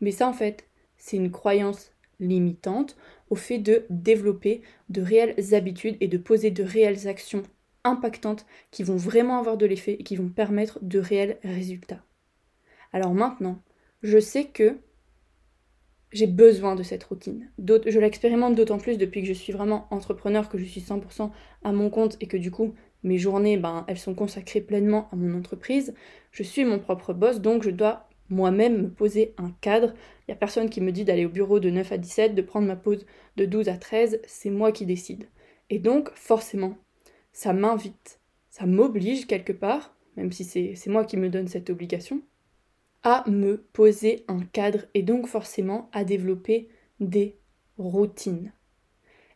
Mais 0.00 0.10
ça 0.10 0.28
en 0.28 0.32
fait, 0.32 0.66
c'est 0.96 1.16
une 1.16 1.30
croyance 1.30 1.92
limitante 2.20 2.96
au 3.30 3.34
fait 3.34 3.58
de 3.58 3.84
développer 3.90 4.62
de 4.88 5.02
réelles 5.02 5.54
habitudes 5.54 5.96
et 6.00 6.08
de 6.08 6.18
poser 6.18 6.50
de 6.50 6.62
réelles 6.62 7.08
actions 7.08 7.42
impactantes 7.84 8.46
qui 8.70 8.82
vont 8.82 8.96
vraiment 8.96 9.38
avoir 9.38 9.56
de 9.56 9.66
l'effet 9.66 9.96
et 9.98 10.02
qui 10.02 10.16
vont 10.16 10.28
permettre 10.28 10.78
de 10.82 10.98
réels 10.98 11.38
résultats. 11.44 12.02
Alors 12.92 13.14
maintenant, 13.14 13.60
je 14.02 14.18
sais 14.18 14.44
que 14.44 14.78
j'ai 16.12 16.26
besoin 16.26 16.74
de 16.76 16.82
cette 16.82 17.04
routine. 17.04 17.50
Je 17.58 17.98
l'expérimente 17.98 18.54
d'autant 18.54 18.78
plus 18.78 18.96
depuis 18.96 19.22
que 19.22 19.28
je 19.28 19.32
suis 19.32 19.52
vraiment 19.52 19.86
entrepreneur, 19.90 20.48
que 20.48 20.58
je 20.58 20.64
suis 20.64 20.80
100% 20.80 21.30
à 21.64 21.72
mon 21.72 21.90
compte 21.90 22.16
et 22.20 22.26
que 22.26 22.36
du 22.36 22.50
coup, 22.50 22.74
mes 23.02 23.18
journées, 23.18 23.56
ben, 23.56 23.84
elles 23.88 23.98
sont 23.98 24.14
consacrées 24.14 24.60
pleinement 24.60 25.08
à 25.12 25.16
mon 25.16 25.36
entreprise. 25.36 25.94
Je 26.32 26.42
suis 26.42 26.64
mon 26.64 26.78
propre 26.78 27.12
boss, 27.12 27.40
donc 27.40 27.62
je 27.62 27.70
dois 27.70 28.05
moi-même 28.28 28.82
me 28.82 28.90
poser 28.90 29.34
un 29.38 29.50
cadre. 29.60 29.94
Il 30.20 30.30
n'y 30.30 30.34
a 30.34 30.36
personne 30.36 30.70
qui 30.70 30.80
me 30.80 30.92
dit 30.92 31.04
d'aller 31.04 31.26
au 31.26 31.30
bureau 31.30 31.60
de 31.60 31.70
9 31.70 31.92
à 31.92 31.98
17, 31.98 32.34
de 32.34 32.42
prendre 32.42 32.66
ma 32.66 32.76
pause 32.76 33.06
de 33.36 33.44
12 33.44 33.68
à 33.68 33.76
13, 33.76 34.20
c'est 34.26 34.50
moi 34.50 34.72
qui 34.72 34.86
décide. 34.86 35.28
Et 35.70 35.78
donc, 35.78 36.10
forcément, 36.14 36.76
ça 37.32 37.52
m'invite, 37.52 38.20
ça 38.50 38.66
m'oblige 38.66 39.26
quelque 39.26 39.52
part, 39.52 39.94
même 40.16 40.32
si 40.32 40.44
c'est 40.44 40.90
moi 40.90 41.04
qui 41.04 41.16
me 41.16 41.28
donne 41.28 41.48
cette 41.48 41.70
obligation, 41.70 42.22
à 43.02 43.22
me 43.28 43.58
poser 43.72 44.24
un 44.28 44.40
cadre 44.40 44.86
et 44.94 45.02
donc 45.02 45.26
forcément 45.26 45.88
à 45.92 46.04
développer 46.04 46.68
des 46.98 47.36
routines. 47.78 48.52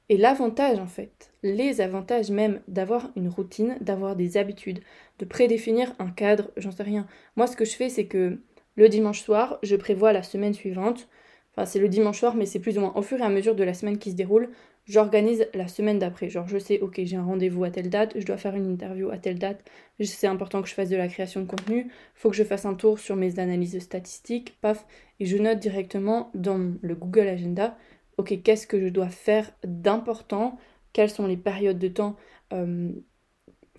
Et 0.08 0.16
l'avantage 0.16 0.78
en 0.78 0.86
fait, 0.86 1.32
les 1.44 1.80
avantages 1.80 2.30
même 2.30 2.62
d'avoir 2.66 3.12
une 3.14 3.28
routine, 3.28 3.76
d'avoir 3.80 4.16
des 4.16 4.36
habitudes, 4.38 4.80
de 5.20 5.24
prédéfinir 5.24 5.94
un 6.00 6.10
cadre, 6.10 6.50
j'en 6.56 6.72
sais 6.72 6.82
rien. 6.82 7.06
Moi 7.36 7.46
ce 7.46 7.54
que 7.54 7.64
je 7.64 7.76
fais 7.76 7.88
c'est 7.88 8.06
que 8.06 8.40
le 8.76 8.88
dimanche 8.88 9.20
soir, 9.20 9.58
je 9.62 9.76
prévois 9.76 10.12
la 10.12 10.22
semaine 10.22 10.54
suivante. 10.54 11.08
Enfin 11.52 11.66
c'est 11.66 11.80
le 11.80 11.88
dimanche 11.88 12.20
soir 12.20 12.36
mais 12.36 12.46
c'est 12.46 12.60
plus 12.60 12.78
ou 12.78 12.80
moins 12.80 12.92
au 12.94 13.02
fur 13.02 13.18
et 13.18 13.22
à 13.24 13.28
mesure 13.28 13.54
de 13.54 13.64
la 13.64 13.74
semaine 13.74 13.98
qui 13.98 14.12
se 14.12 14.16
déroule, 14.16 14.50
j'organise 14.86 15.48
la 15.54 15.68
semaine 15.68 15.98
d'après. 15.98 16.28
Genre 16.28 16.46
je 16.46 16.58
sais 16.58 16.80
ok 16.80 17.00
j'ai 17.02 17.16
un 17.16 17.24
rendez-vous 17.24 17.64
à 17.64 17.70
telle 17.70 17.90
date, 17.90 18.12
je 18.16 18.24
dois 18.24 18.36
faire 18.36 18.54
une 18.54 18.70
interview 18.70 19.10
à 19.10 19.18
telle 19.18 19.38
date, 19.38 19.60
c'est 20.00 20.28
important 20.28 20.62
que 20.62 20.68
je 20.68 20.74
fasse 20.74 20.88
de 20.88 20.96
la 20.96 21.08
création 21.08 21.40
de 21.40 21.46
contenu, 21.46 21.90
faut 22.14 22.30
que 22.30 22.36
je 22.36 22.44
fasse 22.44 22.66
un 22.66 22.74
tour 22.74 22.98
sur 23.00 23.16
mes 23.16 23.40
analyses 23.40 23.78
statistiques, 23.80 24.56
paf, 24.60 24.86
et 25.18 25.26
je 25.26 25.36
note 25.36 25.58
directement 25.58 26.30
dans 26.34 26.58
le 26.80 26.94
Google 26.94 27.26
Agenda 27.28 27.76
ok, 28.20 28.42
qu'est-ce 28.42 28.66
que 28.66 28.80
je 28.80 28.88
dois 28.88 29.08
faire 29.08 29.50
d'important, 29.64 30.58
quelles 30.92 31.10
sont 31.10 31.26
les 31.26 31.36
périodes 31.36 31.78
de 31.78 31.88
temps, 31.88 32.16
euh, 32.52 32.90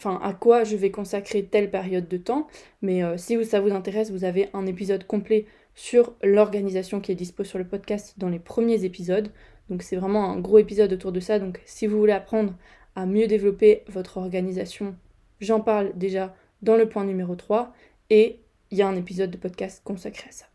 enfin 0.01 0.19
à 0.23 0.33
quoi 0.33 0.63
je 0.63 0.75
vais 0.75 0.89
consacrer 0.89 1.45
telle 1.45 1.69
période 1.69 2.07
de 2.07 2.17
temps. 2.17 2.47
Mais 2.81 3.03
euh, 3.03 3.17
si 3.17 3.43
ça 3.45 3.61
vous 3.61 3.71
intéresse, 3.71 4.11
vous 4.11 4.23
avez 4.23 4.49
un 4.53 4.65
épisode 4.65 5.05
complet 5.05 5.45
sur 5.75 6.13
l'organisation 6.23 6.99
qui 6.99 7.11
est 7.11 7.15
dispo 7.15 7.43
sur 7.43 7.59
le 7.59 7.65
podcast 7.65 8.15
dans 8.17 8.29
les 8.29 8.39
premiers 8.39 8.83
épisodes. 8.83 9.31
Donc 9.69 9.83
c'est 9.83 9.95
vraiment 9.95 10.31
un 10.31 10.39
gros 10.39 10.57
épisode 10.57 10.91
autour 10.91 11.11
de 11.11 11.19
ça. 11.19 11.39
Donc 11.39 11.61
si 11.65 11.85
vous 11.87 11.97
voulez 11.97 12.13
apprendre 12.13 12.55
à 12.95 13.05
mieux 13.05 13.27
développer 13.27 13.83
votre 13.87 14.17
organisation, 14.17 14.95
j'en 15.39 15.61
parle 15.61 15.91
déjà 15.95 16.35
dans 16.61 16.75
le 16.75 16.89
point 16.89 17.05
numéro 17.05 17.35
3 17.35 17.73
et 18.09 18.39
il 18.71 18.77
y 18.77 18.81
a 18.81 18.87
un 18.87 18.95
épisode 18.95 19.31
de 19.31 19.37
podcast 19.37 19.81
consacré 19.83 20.29
à 20.29 20.31
ça. 20.31 20.45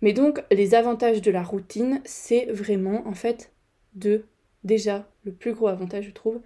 Mais 0.00 0.12
donc, 0.12 0.42
les 0.52 0.74
avantages 0.74 1.22
de 1.22 1.30
la 1.30 1.42
routine, 1.42 2.00
c'est 2.04 2.46
vraiment, 2.46 3.06
en 3.08 3.14
fait, 3.14 3.52
de, 3.94 4.26
déjà, 4.62 5.08
le 5.24 5.32
plus 5.32 5.54
gros 5.54 5.66
avantage, 5.66 6.04
je 6.04 6.12
trouve, 6.12 6.40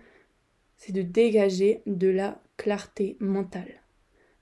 c'est 0.82 0.92
de 0.92 1.02
dégager 1.02 1.80
de 1.86 2.08
la 2.08 2.42
clarté 2.56 3.16
mentale. 3.20 3.82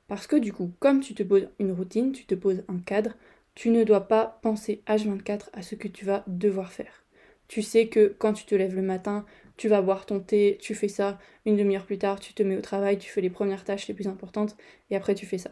Parce 0.08 0.26
que 0.26 0.36
du 0.36 0.54
coup, 0.54 0.72
comme 0.78 1.00
tu 1.00 1.12
te 1.14 1.22
poses 1.22 1.50
une 1.58 1.70
routine, 1.70 2.12
tu 2.12 2.24
te 2.24 2.34
poses 2.34 2.64
un 2.68 2.78
cadre, 2.78 3.14
tu 3.54 3.68
ne 3.68 3.84
dois 3.84 4.08
pas 4.08 4.38
penser 4.40 4.82
H24 4.86 5.50
à 5.52 5.60
ce 5.60 5.74
que 5.74 5.86
tu 5.86 6.06
vas 6.06 6.24
devoir 6.26 6.72
faire. 6.72 7.04
Tu 7.46 7.60
sais 7.60 7.88
que 7.88 8.16
quand 8.18 8.32
tu 8.32 8.46
te 8.46 8.54
lèves 8.54 8.74
le 8.74 8.80
matin, 8.80 9.26
tu 9.58 9.68
vas 9.68 9.82
boire 9.82 10.06
ton 10.06 10.18
thé, 10.18 10.56
tu 10.62 10.74
fais 10.74 10.88
ça, 10.88 11.18
une 11.44 11.58
demi-heure 11.58 11.84
plus 11.84 11.98
tard, 11.98 12.18
tu 12.18 12.32
te 12.32 12.42
mets 12.42 12.56
au 12.56 12.62
travail, 12.62 12.96
tu 12.96 13.10
fais 13.10 13.20
les 13.20 13.28
premières 13.28 13.64
tâches 13.64 13.86
les 13.86 13.94
plus 13.94 14.08
importantes, 14.08 14.56
et 14.88 14.96
après 14.96 15.14
tu 15.14 15.26
fais 15.26 15.36
ça. 15.36 15.50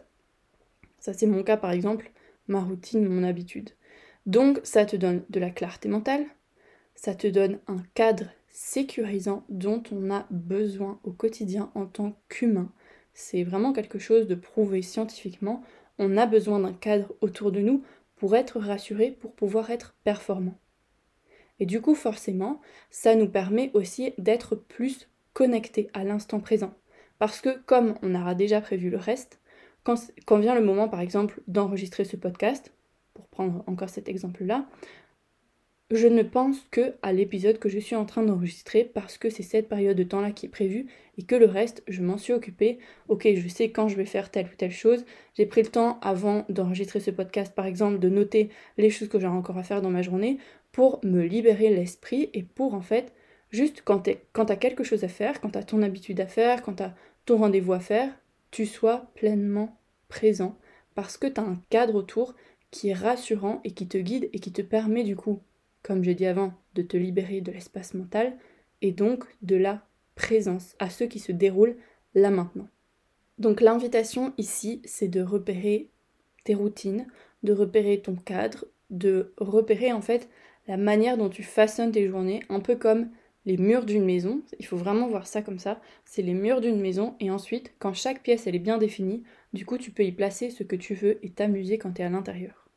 Ça 0.97 1.13
c'est 1.13 1.27
mon 1.27 1.43
cas 1.43 1.57
par 1.57 1.69
exemple 1.69 2.09
ma 2.47 2.61
routine, 2.61 3.07
mon 3.07 3.23
habitude. 3.23 3.69
Donc 4.25 4.59
ça 4.63 4.85
te 4.87 4.95
donne 4.95 5.23
de 5.29 5.39
la 5.39 5.51
clarté 5.51 5.87
mentale, 5.87 6.25
ça 6.95 7.13
te 7.13 7.27
donne 7.27 7.59
un 7.67 7.83
cadre 7.93 8.25
sécurisant 8.51 9.43
dont 9.49 9.83
on 9.91 10.11
a 10.11 10.25
besoin 10.29 10.99
au 11.03 11.11
quotidien 11.11 11.71
en 11.75 11.85
tant 11.85 12.19
qu'humain. 12.29 12.71
C'est 13.13 13.43
vraiment 13.43 13.73
quelque 13.73 13.99
chose 13.99 14.27
de 14.27 14.35
prouvé 14.35 14.81
scientifiquement. 14.81 15.63
On 15.97 16.17
a 16.17 16.25
besoin 16.25 16.59
d'un 16.59 16.73
cadre 16.73 17.13
autour 17.21 17.51
de 17.51 17.59
nous 17.59 17.83
pour 18.15 18.35
être 18.35 18.59
rassuré, 18.59 19.11
pour 19.11 19.33
pouvoir 19.33 19.69
être 19.69 19.95
performant. 20.03 20.57
Et 21.59 21.65
du 21.65 21.81
coup, 21.81 21.95
forcément, 21.95 22.61
ça 22.89 23.15
nous 23.15 23.27
permet 23.27 23.71
aussi 23.73 24.13
d'être 24.17 24.55
plus 24.55 25.09
connectés 25.33 25.89
à 25.93 26.03
l'instant 26.03 26.39
présent. 26.39 26.73
Parce 27.17 27.41
que 27.41 27.59
comme 27.65 27.95
on 28.01 28.15
aura 28.15 28.35
déjà 28.35 28.61
prévu 28.61 28.89
le 28.89 28.97
reste, 28.97 29.39
quand, 29.83 30.37
vient 30.37 30.55
le 30.55 30.63
moment, 30.63 30.87
par 30.87 31.01
exemple, 31.01 31.41
d'enregistrer 31.47 32.03
ce 32.03 32.15
podcast, 32.15 32.73
pour 33.13 33.27
prendre 33.27 33.63
encore 33.67 33.89
cet 33.89 34.07
exemple-là, 34.07 34.65
je 35.91 36.07
ne 36.07 36.21
pense 36.21 36.59
que 36.69 36.93
à 37.01 37.11
l'épisode 37.13 37.57
que 37.57 37.67
je 37.67 37.79
suis 37.79 37.95
en 37.95 38.05
train 38.05 38.21
d'enregistrer 38.21 38.83
parce 38.83 39.17
que 39.17 39.29
c'est 39.29 39.43
cette 39.43 39.67
période 39.67 39.97
de 39.97 40.03
temps-là 40.03 40.31
qui 40.31 40.45
est 40.45 40.49
prévue 40.49 40.85
et 41.17 41.23
que 41.23 41.35
le 41.35 41.47
reste, 41.47 41.83
je 41.87 42.03
m'en 42.03 42.17
suis 42.17 42.31
occupée. 42.31 42.77
Ok, 43.07 43.27
je 43.35 43.47
sais 43.47 43.71
quand 43.71 43.87
je 43.87 43.95
vais 43.95 44.05
faire 44.05 44.29
telle 44.29 44.45
ou 44.45 44.55
telle 44.55 44.71
chose. 44.71 45.03
J'ai 45.35 45.47
pris 45.47 45.63
le 45.63 45.69
temps 45.69 45.99
avant 46.01 46.45
d'enregistrer 46.47 46.99
ce 46.99 47.09
podcast, 47.09 47.55
par 47.55 47.65
exemple, 47.65 47.97
de 47.97 48.07
noter 48.07 48.49
les 48.77 48.91
choses 48.91 49.09
que 49.09 49.19
j'ai 49.19 49.25
encore 49.25 49.57
à 49.57 49.63
faire 49.63 49.81
dans 49.81 49.89
ma 49.89 50.03
journée 50.03 50.37
pour 50.71 50.99
me 51.03 51.23
libérer 51.23 51.71
l'esprit 51.71 52.29
et 52.35 52.43
pour 52.43 52.75
en 52.75 52.81
fait, 52.81 53.11
juste 53.49 53.81
quand 53.83 54.01
tu 54.03 54.11
as 54.35 54.55
quelque 54.55 54.83
chose 54.83 55.03
à 55.03 55.07
faire, 55.07 55.41
quand 55.41 55.49
tu 55.49 55.57
as 55.57 55.63
ton 55.63 55.81
habitude 55.81 56.21
à 56.21 56.27
faire, 56.27 56.61
quand 56.61 56.75
tu 56.75 56.83
as 56.83 56.93
ton 57.25 57.37
rendez-vous 57.37 57.73
à 57.73 57.79
faire, 57.79 58.11
tu 58.51 58.67
sois 58.67 59.07
pleinement 59.15 59.79
présent 60.07 60.55
parce 60.93 61.17
que 61.17 61.25
tu 61.25 61.41
as 61.41 61.43
un 61.43 61.59
cadre 61.71 61.95
autour 61.95 62.35
qui 62.69 62.89
est 62.89 62.93
rassurant 62.93 63.59
et 63.63 63.71
qui 63.71 63.87
te 63.87 63.97
guide 63.97 64.29
et 64.33 64.39
qui 64.39 64.51
te 64.51 64.61
permet 64.61 65.03
du 65.03 65.15
coup, 65.15 65.41
comme 65.83 66.03
j'ai 66.03 66.15
dit 66.15 66.25
avant, 66.25 66.53
de 66.75 66.81
te 66.81 66.97
libérer 66.97 67.41
de 67.41 67.51
l'espace 67.51 67.93
mental 67.93 68.37
et 68.81 68.91
donc 68.91 69.25
de 69.41 69.55
la 69.55 69.85
présence 70.15 70.75
à 70.79 70.89
ce 70.89 71.03
qui 71.03 71.19
se 71.19 71.31
déroule 71.31 71.75
là 72.13 72.29
maintenant. 72.29 72.67
Donc 73.37 73.61
l'invitation 73.61 74.33
ici, 74.37 74.81
c'est 74.85 75.07
de 75.07 75.21
repérer 75.21 75.89
tes 76.43 76.53
routines, 76.53 77.07
de 77.43 77.53
repérer 77.53 78.01
ton 78.01 78.15
cadre, 78.15 78.65
de 78.89 79.33
repérer 79.37 79.93
en 79.93 80.01
fait 80.01 80.29
la 80.67 80.77
manière 80.77 81.17
dont 81.17 81.29
tu 81.29 81.43
façonnes 81.43 81.91
tes 81.91 82.07
journées, 82.07 82.43
un 82.49 82.59
peu 82.59 82.75
comme 82.75 83.09
les 83.45 83.57
murs 83.57 83.85
d'une 83.85 84.05
maison. 84.05 84.41
Il 84.59 84.65
faut 84.65 84.77
vraiment 84.77 85.07
voir 85.07 85.25
ça 85.25 85.41
comme 85.41 85.59
ça. 85.59 85.81
C'est 86.05 86.21
les 86.21 86.33
murs 86.33 86.61
d'une 86.61 86.79
maison 86.79 87.15
et 87.19 87.31
ensuite, 87.31 87.73
quand 87.79 87.93
chaque 87.93 88.21
pièce 88.21 88.45
elle 88.45 88.55
est 88.55 88.59
bien 88.59 88.77
définie, 88.77 89.23
du 89.53 89.65
coup 89.65 89.77
tu 89.77 89.91
peux 89.91 90.03
y 90.03 90.11
placer 90.11 90.49
ce 90.49 90.63
que 90.63 90.75
tu 90.75 90.93
veux 90.93 91.23
et 91.25 91.31
t'amuser 91.31 91.77
quand 91.77 91.93
tu 91.93 92.01
es 92.01 92.05
à 92.05 92.09
l'intérieur. 92.09 92.68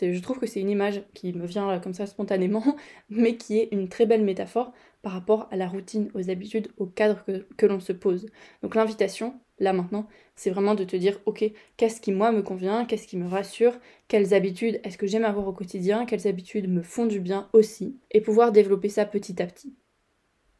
Je 0.00 0.20
trouve 0.20 0.38
que 0.38 0.46
c'est 0.46 0.60
une 0.60 0.70
image 0.70 1.02
qui 1.14 1.32
me 1.32 1.46
vient 1.46 1.70
là 1.70 1.78
comme 1.78 1.94
ça 1.94 2.06
spontanément, 2.06 2.76
mais 3.10 3.36
qui 3.36 3.58
est 3.58 3.68
une 3.72 3.88
très 3.88 4.06
belle 4.06 4.24
métaphore 4.24 4.72
par 5.02 5.12
rapport 5.12 5.48
à 5.50 5.56
la 5.56 5.68
routine, 5.68 6.10
aux 6.14 6.30
habitudes, 6.30 6.68
au 6.78 6.86
cadre 6.86 7.24
que, 7.24 7.46
que 7.56 7.66
l'on 7.66 7.80
se 7.80 7.92
pose. 7.92 8.26
Donc 8.62 8.74
l'invitation, 8.74 9.34
là 9.58 9.72
maintenant, 9.72 10.06
c'est 10.36 10.50
vraiment 10.50 10.74
de 10.74 10.84
te 10.84 10.96
dire, 10.96 11.20
ok, 11.26 11.44
qu'est-ce 11.76 12.00
qui 12.00 12.12
moi 12.12 12.32
me 12.32 12.42
convient, 12.42 12.84
qu'est-ce 12.84 13.06
qui 13.06 13.16
me 13.16 13.28
rassure, 13.28 13.74
quelles 14.08 14.32
habitudes 14.32 14.80
est-ce 14.84 14.98
que 14.98 15.06
j'aime 15.06 15.24
avoir 15.24 15.48
au 15.48 15.52
quotidien, 15.52 16.06
quelles 16.06 16.28
habitudes 16.28 16.68
me 16.68 16.82
font 16.82 17.06
du 17.06 17.20
bien 17.20 17.48
aussi, 17.52 17.98
et 18.10 18.20
pouvoir 18.20 18.52
développer 18.52 18.88
ça 18.88 19.04
petit 19.04 19.42
à 19.42 19.46
petit. 19.46 19.74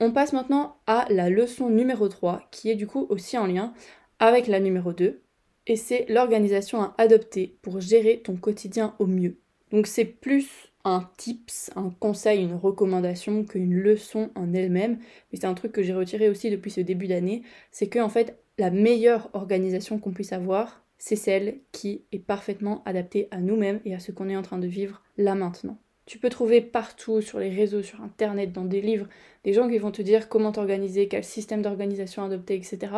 On 0.01 0.13
passe 0.13 0.33
maintenant 0.33 0.77
à 0.87 1.07
la 1.11 1.31
leçon 1.31 1.71
numéro 1.71 2.09
3, 2.09 2.49
qui 2.51 2.71
est 2.71 2.75
du 2.75 2.89
coup 2.89 3.07
aussi 3.09 3.39
en 3.39 3.47
lien 3.47 3.73
avec 4.19 4.49
la 4.49 4.59
numéro 4.59 4.93
2, 4.93 5.23
et 5.67 5.77
c'est 5.77 6.07
l'organisation 6.09 6.83
à 6.83 6.95
adopter 6.99 7.57
pour 7.63 7.81
gérer 7.81 8.21
ton 8.21 8.37
quotidien 8.37 8.95
au 8.99 9.07
mieux. 9.07 9.37
Donc 9.71 9.87
c'est 9.87 10.05
plus 10.05 10.73
un 10.85 11.09
tips, 11.17 11.71
un 11.77 11.91
conseil, 11.91 12.43
une 12.43 12.55
recommandation 12.55 13.45
qu'une 13.45 13.75
leçon 13.75 14.31
en 14.35 14.53
elle-même, 14.53 14.99
mais 15.31 15.39
c'est 15.39 15.47
un 15.47 15.55
truc 15.55 15.73
que 15.73 15.83
j'ai 15.83 15.95
retiré 15.95 16.29
aussi 16.29 16.51
depuis 16.51 16.71
ce 16.71 16.81
début 16.81 17.07
d'année, 17.07 17.43
c'est 17.71 17.87
que 17.87 18.01
en 18.01 18.09
fait 18.09 18.39
la 18.59 18.71
meilleure 18.71 19.31
organisation 19.33 19.99
qu'on 19.99 20.13
puisse 20.13 20.33
avoir, 20.33 20.85
c'est 20.99 21.17
celle 21.17 21.59
qui 21.73 22.05
est 22.13 22.19
parfaitement 22.19 22.83
adaptée 22.85 23.29
à 23.31 23.39
nous-mêmes 23.39 23.81
et 23.85 23.95
à 23.95 23.99
ce 23.99 24.13
qu'on 24.13 24.29
est 24.29 24.37
en 24.37 24.43
train 24.43 24.59
de 24.59 24.67
vivre 24.67 25.03
là 25.17 25.35
maintenant. 25.35 25.79
Tu 26.05 26.19
peux 26.19 26.29
trouver 26.29 26.61
partout 26.61 27.21
sur 27.21 27.39
les 27.39 27.49
réseaux, 27.49 27.83
sur 27.83 28.01
internet, 28.03 28.53
dans 28.53 28.65
des 28.65 28.81
livres, 28.81 29.09
des 29.45 29.53
gens 29.53 29.69
qui 29.69 29.79
vont 29.79 29.93
te 29.93 30.03
dire 30.03 30.29
comment 30.29 30.53
t'organiser, 30.53 31.09
quel 31.09 31.25
système 31.25 31.63
d'organisation 31.63 32.25
adopter, 32.25 32.55
etc. 32.55 32.93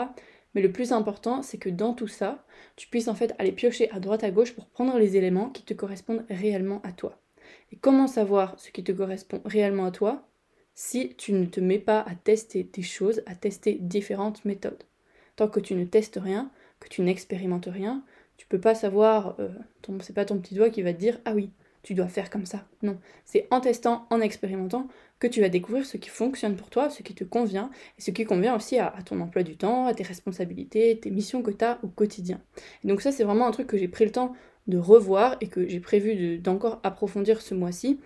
Mais 0.54 0.62
le 0.62 0.72
plus 0.72 0.92
important, 0.92 1.42
c'est 1.42 1.58
que 1.58 1.68
dans 1.68 1.94
tout 1.94 2.06
ça, 2.06 2.44
tu 2.76 2.88
puisses 2.88 3.08
en 3.08 3.14
fait 3.14 3.34
aller 3.38 3.52
piocher 3.52 3.90
à 3.90 4.00
droite 4.00 4.24
à 4.24 4.30
gauche 4.30 4.54
pour 4.54 4.66
prendre 4.66 4.98
les 4.98 5.16
éléments 5.16 5.50
qui 5.50 5.62
te 5.62 5.74
correspondent 5.74 6.24
réellement 6.30 6.80
à 6.82 6.92
toi. 6.92 7.18
Et 7.72 7.76
comment 7.76 8.06
savoir 8.06 8.58
ce 8.58 8.70
qui 8.70 8.84
te 8.84 8.92
correspond 8.92 9.40
réellement 9.44 9.86
à 9.86 9.90
toi 9.90 10.26
si 10.74 11.14
tu 11.16 11.32
ne 11.32 11.46
te 11.46 11.60
mets 11.60 11.78
pas 11.78 12.00
à 12.00 12.14
tester 12.14 12.64
des 12.64 12.82
choses, 12.82 13.22
à 13.26 13.34
tester 13.34 13.74
différentes 13.80 14.44
méthodes? 14.44 14.84
Tant 15.36 15.48
que 15.48 15.60
tu 15.60 15.74
ne 15.74 15.84
testes 15.84 16.20
rien, 16.22 16.50
que 16.78 16.88
tu 16.88 17.02
n'expérimentes 17.02 17.68
rien, 17.70 18.04
tu 18.36 18.46
peux 18.46 18.60
pas 18.60 18.74
savoir, 18.74 19.36
euh, 19.40 19.48
c'est 20.00 20.14
pas 20.14 20.24
ton 20.24 20.38
petit 20.38 20.54
doigt 20.54 20.70
qui 20.70 20.82
va 20.82 20.92
te 20.92 20.98
dire 20.98 21.20
ah 21.24 21.34
oui, 21.34 21.50
tu 21.82 21.94
dois 21.94 22.08
faire 22.08 22.30
comme 22.30 22.46
ça. 22.46 22.66
Non, 22.82 22.98
c'est 23.24 23.46
en 23.50 23.60
testant, 23.60 24.06
en 24.10 24.20
expérimentant 24.20 24.88
que 25.24 25.28
tu 25.32 25.40
vas 25.40 25.48
découvrir 25.48 25.86
ce 25.86 25.96
qui 25.96 26.10
fonctionne 26.10 26.54
pour 26.54 26.68
toi, 26.68 26.90
ce 26.90 27.02
qui 27.02 27.14
te 27.14 27.24
convient, 27.24 27.70
et 27.98 28.02
ce 28.02 28.10
qui 28.10 28.26
convient 28.26 28.54
aussi 28.54 28.78
à, 28.78 28.92
ton 29.06 29.18
emploi 29.22 29.42
du 29.42 29.56
temps, 29.56 29.86
à 29.86 29.94
tes 29.94 30.02
responsabilités, 30.02 30.98
tes 31.00 31.10
missions 31.10 31.42
que 31.42 31.50
tu 31.50 31.64
as 31.64 31.78
au 31.82 31.86
quotidien. 31.88 32.42
Et 32.84 32.88
donc 32.88 33.00
ça, 33.00 33.10
c'est 33.10 33.24
vraiment 33.24 33.46
un 33.46 33.50
truc 33.50 33.66
que 33.66 33.78
j'ai 33.78 33.88
pris 33.88 34.04
le 34.04 34.12
temps 34.12 34.34
de 34.66 34.76
revoir 34.76 35.38
et 35.40 35.46
que 35.46 35.66
j'ai 35.66 35.80
prévu 35.80 36.36
d'encore 36.36 36.78
approfondir 36.82 37.40
ce 37.40 37.54
mois-ci. 37.54 38.00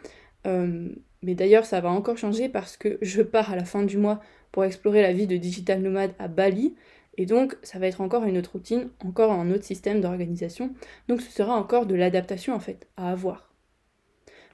Euh, 0.47 0.91
mais 1.23 1.35
d'ailleurs, 1.35 1.65
ça 1.65 1.81
va 1.81 1.91
encore 1.91 2.17
changer 2.17 2.49
parce 2.49 2.77
que 2.77 2.99
je 3.03 3.23
pars 3.23 3.51
à 3.51 3.57
la 3.57 3.65
fin 3.65 3.83
du 3.83 3.99
mois 3.99 4.21
pour 4.53 4.65
explorer 4.65 5.03
la 5.03 5.13
vie 5.13 5.27
de 5.27 5.37
digital 5.37 5.83
nomade 5.83 6.13
à 6.21 6.29
Bali. 6.29 6.77
Et 7.17 7.27
donc, 7.27 7.57
ça 7.65 7.81
va 7.81 7.89
être 7.89 8.01
encore 8.01 8.23
une 8.27 8.39
autre 8.39 8.53
routine, 8.53 8.91
encore 9.05 9.33
un 9.33 9.51
autre 9.51 9.65
système 9.65 10.01
d'organisation. 10.01 10.73
Donc, 11.09 11.21
ce 11.21 11.33
sera 11.33 11.57
encore 11.57 11.87
de 11.87 11.97
l'adaptation 11.97 12.55
en 12.55 12.61
fait 12.61 12.87
à 12.97 13.11
avoir. 13.11 13.48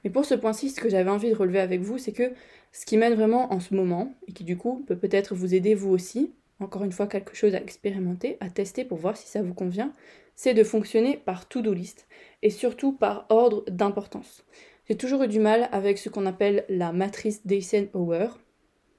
Mais 0.05 0.11
pour 0.11 0.23
ce 0.23 0.35
point-ci, 0.35 0.69
ce 0.69 0.79
que 0.79 0.87
j'avais 0.87 1.09
envie 1.09 1.31
de 1.31 1.35
relever 1.35 1.59
avec 1.59 1.81
vous, 1.81 1.97
c'est 1.97 2.13
que 2.13 2.31
ce 2.71 2.85
qui 2.85 2.95
m'aide 2.95 3.15
vraiment 3.15 3.51
en 3.51 3.59
ce 3.59 3.73
moment, 3.73 4.13
et 4.27 4.33
qui 4.33 4.43
du 4.43 4.55
coup 4.55 4.85
peut 4.87 4.95
peut-être 4.95 5.33
vous 5.33 5.55
aider 5.55 5.73
vous 5.73 5.89
aussi, 5.89 6.31
encore 6.59 6.83
une 6.83 6.91
fois 6.91 7.07
quelque 7.07 7.35
chose 7.35 7.55
à 7.55 7.61
expérimenter, 7.61 8.37
à 8.39 8.51
tester 8.51 8.85
pour 8.85 8.99
voir 8.99 9.17
si 9.17 9.27
ça 9.27 9.41
vous 9.41 9.55
convient, 9.55 9.91
c'est 10.35 10.53
de 10.53 10.63
fonctionner 10.63 11.17
par 11.17 11.47
to-do 11.47 11.73
list, 11.73 12.07
et 12.43 12.51
surtout 12.51 12.93
par 12.93 13.25
ordre 13.29 13.65
d'importance. 13.67 14.45
J'ai 14.87 14.95
toujours 14.95 15.23
eu 15.23 15.27
du 15.27 15.39
mal 15.39 15.69
avec 15.71 15.97
ce 15.97 16.09
qu'on 16.09 16.27
appelle 16.27 16.65
la 16.69 16.91
matrice 16.91 17.47
d'Eisenhower. 17.47 18.27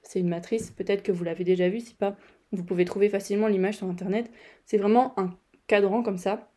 C'est 0.03 0.19
une 0.19 0.27
matrice, 0.27 0.71
peut-être 0.71 1.03
que 1.03 1.13
vous 1.13 1.23
l'avez 1.23 1.45
déjà 1.45 1.69
vue, 1.69 1.79
si 1.79 1.93
pas, 1.93 2.17
vous 2.51 2.65
pouvez 2.65 2.83
trouver 2.83 3.07
facilement 3.07 3.47
l'image 3.47 3.77
sur 3.77 3.87
internet. 3.87 4.29
C'est 4.65 4.77
vraiment 4.77 5.17
un 5.17 5.33
cadran 5.67 6.03
comme 6.03 6.17
ça, 6.17 6.51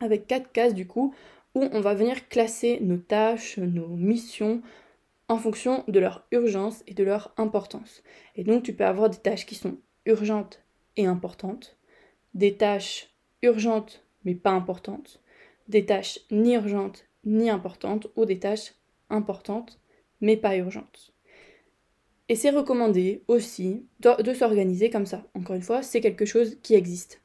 avec 0.00 0.26
quatre 0.26 0.52
cases 0.52 0.74
du 0.74 0.86
coup, 0.86 1.14
où 1.54 1.68
on 1.72 1.80
va 1.80 1.94
venir 1.94 2.28
classer 2.28 2.78
nos 2.80 2.96
tâches, 2.96 3.58
nos 3.58 3.88
missions, 3.88 4.62
en 5.28 5.38
fonction 5.38 5.84
de 5.88 6.00
leur 6.00 6.26
urgence 6.32 6.82
et 6.86 6.94
de 6.94 7.04
leur 7.04 7.32
importance. 7.36 8.02
Et 8.36 8.44
donc 8.44 8.62
tu 8.62 8.74
peux 8.74 8.84
avoir 8.84 9.08
des 9.08 9.18
tâches 9.18 9.46
qui 9.46 9.54
sont 9.54 9.76
urgentes 10.06 10.62
et 10.96 11.06
importantes, 11.06 11.76
des 12.34 12.56
tâches 12.56 13.10
urgentes 13.42 14.04
mais 14.24 14.34
pas 14.34 14.50
importantes, 14.50 15.20
des 15.68 15.86
tâches 15.86 16.20
ni 16.30 16.54
urgentes 16.54 17.06
ni 17.24 17.48
importantes, 17.48 18.08
ou 18.16 18.26
des 18.26 18.38
tâches 18.38 18.74
importantes 19.08 19.80
mais 20.20 20.36
pas 20.36 20.56
urgentes. 20.56 21.14
Et 22.28 22.36
c'est 22.36 22.50
recommandé 22.50 23.22
aussi 23.28 23.86
de, 24.00 24.32
s'organiser 24.32 24.88
comme 24.88 25.06
ça. 25.06 25.26
Encore 25.34 25.56
une 25.56 25.62
fois, 25.62 25.82
c'est 25.82 26.00
quelque 26.00 26.24
chose 26.24 26.56
qui 26.62 26.74
existe. 26.74 27.20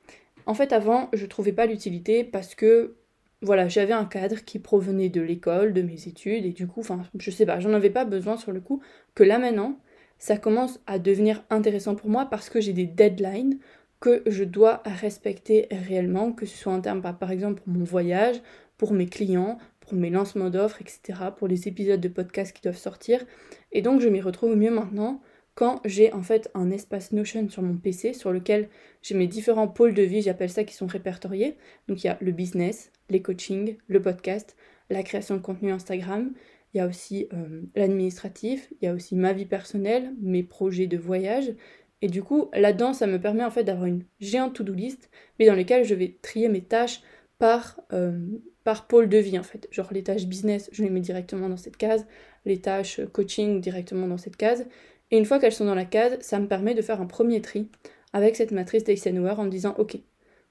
En 0.46 0.54
fait, 0.54 0.74
avant, 0.74 1.10
je 1.14 1.26
trouvais 1.26 1.54
pas 1.54 1.66
l'utilité 1.66 2.24
parce 2.24 2.54
que 2.54 2.96
voilà, 3.42 3.68
j'avais 3.68 3.94
un 3.94 4.06
cadre 4.06 4.44
qui 4.44 4.60
provenait 4.60 5.10
de 5.10 5.22
l'école, 5.22 5.74
de 5.74 5.82
mes 5.82 6.08
études, 6.08 6.46
et 6.46 6.52
du 6.52 6.68
coup, 6.68 6.82
enfin, 6.82 7.04
je 7.18 7.32
sais 7.32 7.46
pas, 7.46 7.60
j'en 7.60 7.74
avais 7.74 7.90
pas 7.90 8.06
besoin 8.06 8.38
sur 8.38 8.52
le 8.52 8.60
coup, 8.60 8.82
que 9.16 9.24
là 9.24 9.40
maintenant, 9.40 9.80
ça 10.18 10.38
commence 10.38 10.80
à 10.86 11.00
devenir 11.00 11.44
intéressant 11.50 11.96
pour 11.96 12.10
moi 12.10 12.26
parce 12.26 12.50
que 12.50 12.60
j'ai 12.60 12.74
des 12.74 12.86
deadlines 12.86 13.58
que 14.02 14.22
je 14.26 14.44
dois 14.44 14.82
respecter 14.86 15.68
réellement, 15.72 16.32
que 16.32 16.46
ce 16.46 16.58
soit 16.58 16.74
en 16.74 16.82
termes, 16.82 17.02
par 17.02 17.32
exemple, 17.32 17.62
pour 17.62 17.74
mon 17.74 17.84
voyage, 17.84 18.42
pour 18.78 18.94
mes 18.94 19.08
clients, 19.08 19.58
pour 19.80 19.94
mes 19.94 20.10
lancements 20.10 20.50
d'offres, 20.50 20.82
etc., 20.82 21.20
pour 21.38 21.48
les 21.48 21.68
épisodes 21.68 22.00
de 22.00 22.08
podcast 22.08 22.56
qui 22.56 22.62
doivent 22.62 22.78
sortir. 22.78 23.26
Et 23.72 23.82
donc, 23.82 24.02
je 24.02 24.10
m'y 24.10 24.22
retrouve 24.22 24.56
mieux 24.56 24.72
maintenant 24.72 25.22
quand 25.56 25.82
j'ai 25.84 26.14
en 26.14 26.24
fait 26.24 26.50
un 26.54 26.72
espace 26.72 27.12
Notion 27.12 27.50
sur 27.50 27.62
mon 27.62 27.76
PC 27.76 28.14
sur 28.14 28.32
lequel 28.32 28.70
j'ai 29.02 29.16
mes 29.16 29.28
différents 29.28 29.68
pôles 29.68 29.94
de 29.94 30.04
vie, 30.04 30.22
j'appelle 30.22 30.50
ça, 30.50 30.64
qui 30.64 30.74
sont 30.74 30.88
répertoriés. 30.88 31.58
Donc, 31.88 32.04
il 32.04 32.08
y 32.08 32.10
a 32.10 32.18
le 32.22 32.32
business, 32.32 32.92
les 33.10 33.22
coachings, 33.22 33.78
le 33.88 34.02
podcast, 34.02 34.56
la 34.90 35.04
création 35.04 35.36
de 35.36 35.42
contenu 35.42 35.72
Instagram, 35.72 36.34
il 36.74 36.78
y 36.78 36.82
a 36.82 36.88
aussi 36.88 37.28
euh, 37.34 37.62
l'administratif, 37.76 38.72
il 38.82 38.86
y 38.86 38.88
a 38.88 38.94
aussi 38.94 39.16
ma 39.16 39.34
vie 39.34 39.46
personnelle, 39.46 40.14
mes 40.22 40.44
projets 40.44 40.88
de 40.88 40.98
voyage. 40.98 41.54
Et 42.02 42.08
du 42.08 42.24
coup, 42.24 42.50
là-dedans, 42.54 42.94
ça 42.94 43.08
me 43.08 43.20
permet 43.20 43.44
en 43.44 43.52
fait 43.52 43.64
d'avoir 43.64 43.88
une 43.88 44.04
géante 44.20 44.54
to-do 44.54 44.74
list, 44.74 45.10
mais 45.38 45.48
dans 45.48 45.56
lesquelles 45.56 45.84
je 45.84 45.96
vais 45.96 46.18
trier 46.22 46.48
mes 46.48 46.62
tâches 46.62 47.02
par, 47.40 47.82
euh, 47.92 48.20
par 48.64 48.88
pôle 48.88 49.10
de 49.10 49.18
vie 49.18 49.40
en 49.40 49.44
fait. 49.44 49.68
Genre 49.72 49.90
les 49.92 50.04
tâches 50.04 50.28
business, 50.28 50.70
je 50.72 50.84
les 50.84 50.90
mets 50.90 51.00
directement 51.00 51.50
dans 51.50 51.58
cette 51.58 51.78
case, 51.78 52.06
les 52.46 52.62
tâches 52.62 53.02
coaching 53.12 53.62
directement 53.62 54.08
dans 54.08 54.18
cette 54.18 54.38
case. 54.38 54.68
Et 55.12 55.18
une 55.18 55.26
fois 55.26 55.40
qu'elles 55.40 55.54
sont 55.54 55.66
dans 55.66 55.76
la 55.76 55.86
case, 55.86 56.18
ça 56.22 56.40
me 56.40 56.48
permet 56.48 56.76
de 56.76 56.82
faire 56.82 57.02
un 57.02 57.08
premier 57.08 57.42
tri 57.42 57.70
avec 58.14 58.36
cette 58.36 58.52
matrice 58.52 58.84
d'Eisenhower 58.84 59.36
en 59.38 59.46
me 59.46 59.50
disant 59.50 59.76
ok, 59.78 59.98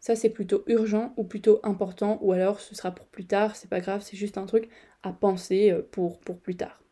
ça 0.01 0.17
c'est 0.17 0.31
plutôt 0.31 0.63
urgent 0.67 1.13
ou 1.17 1.25
plutôt 1.25 1.61
important, 1.63 2.19
ou 2.23 2.33
alors 2.33 2.61
ce 2.61 2.75
sera 2.75 2.93
pour 2.93 3.07
plus 3.07 3.27
tard, 3.27 3.57
c'est 3.57 3.71
pas 3.71 3.81
grave, 3.81 4.03
c'est 4.03 4.17
juste 4.17 4.39
un 4.39 4.47
truc 4.47 4.69
à 5.03 5.13
penser 5.13 5.71
euh, 5.71 5.83
pour, 5.91 6.19
plus 6.19 6.57
tard. 6.57 6.83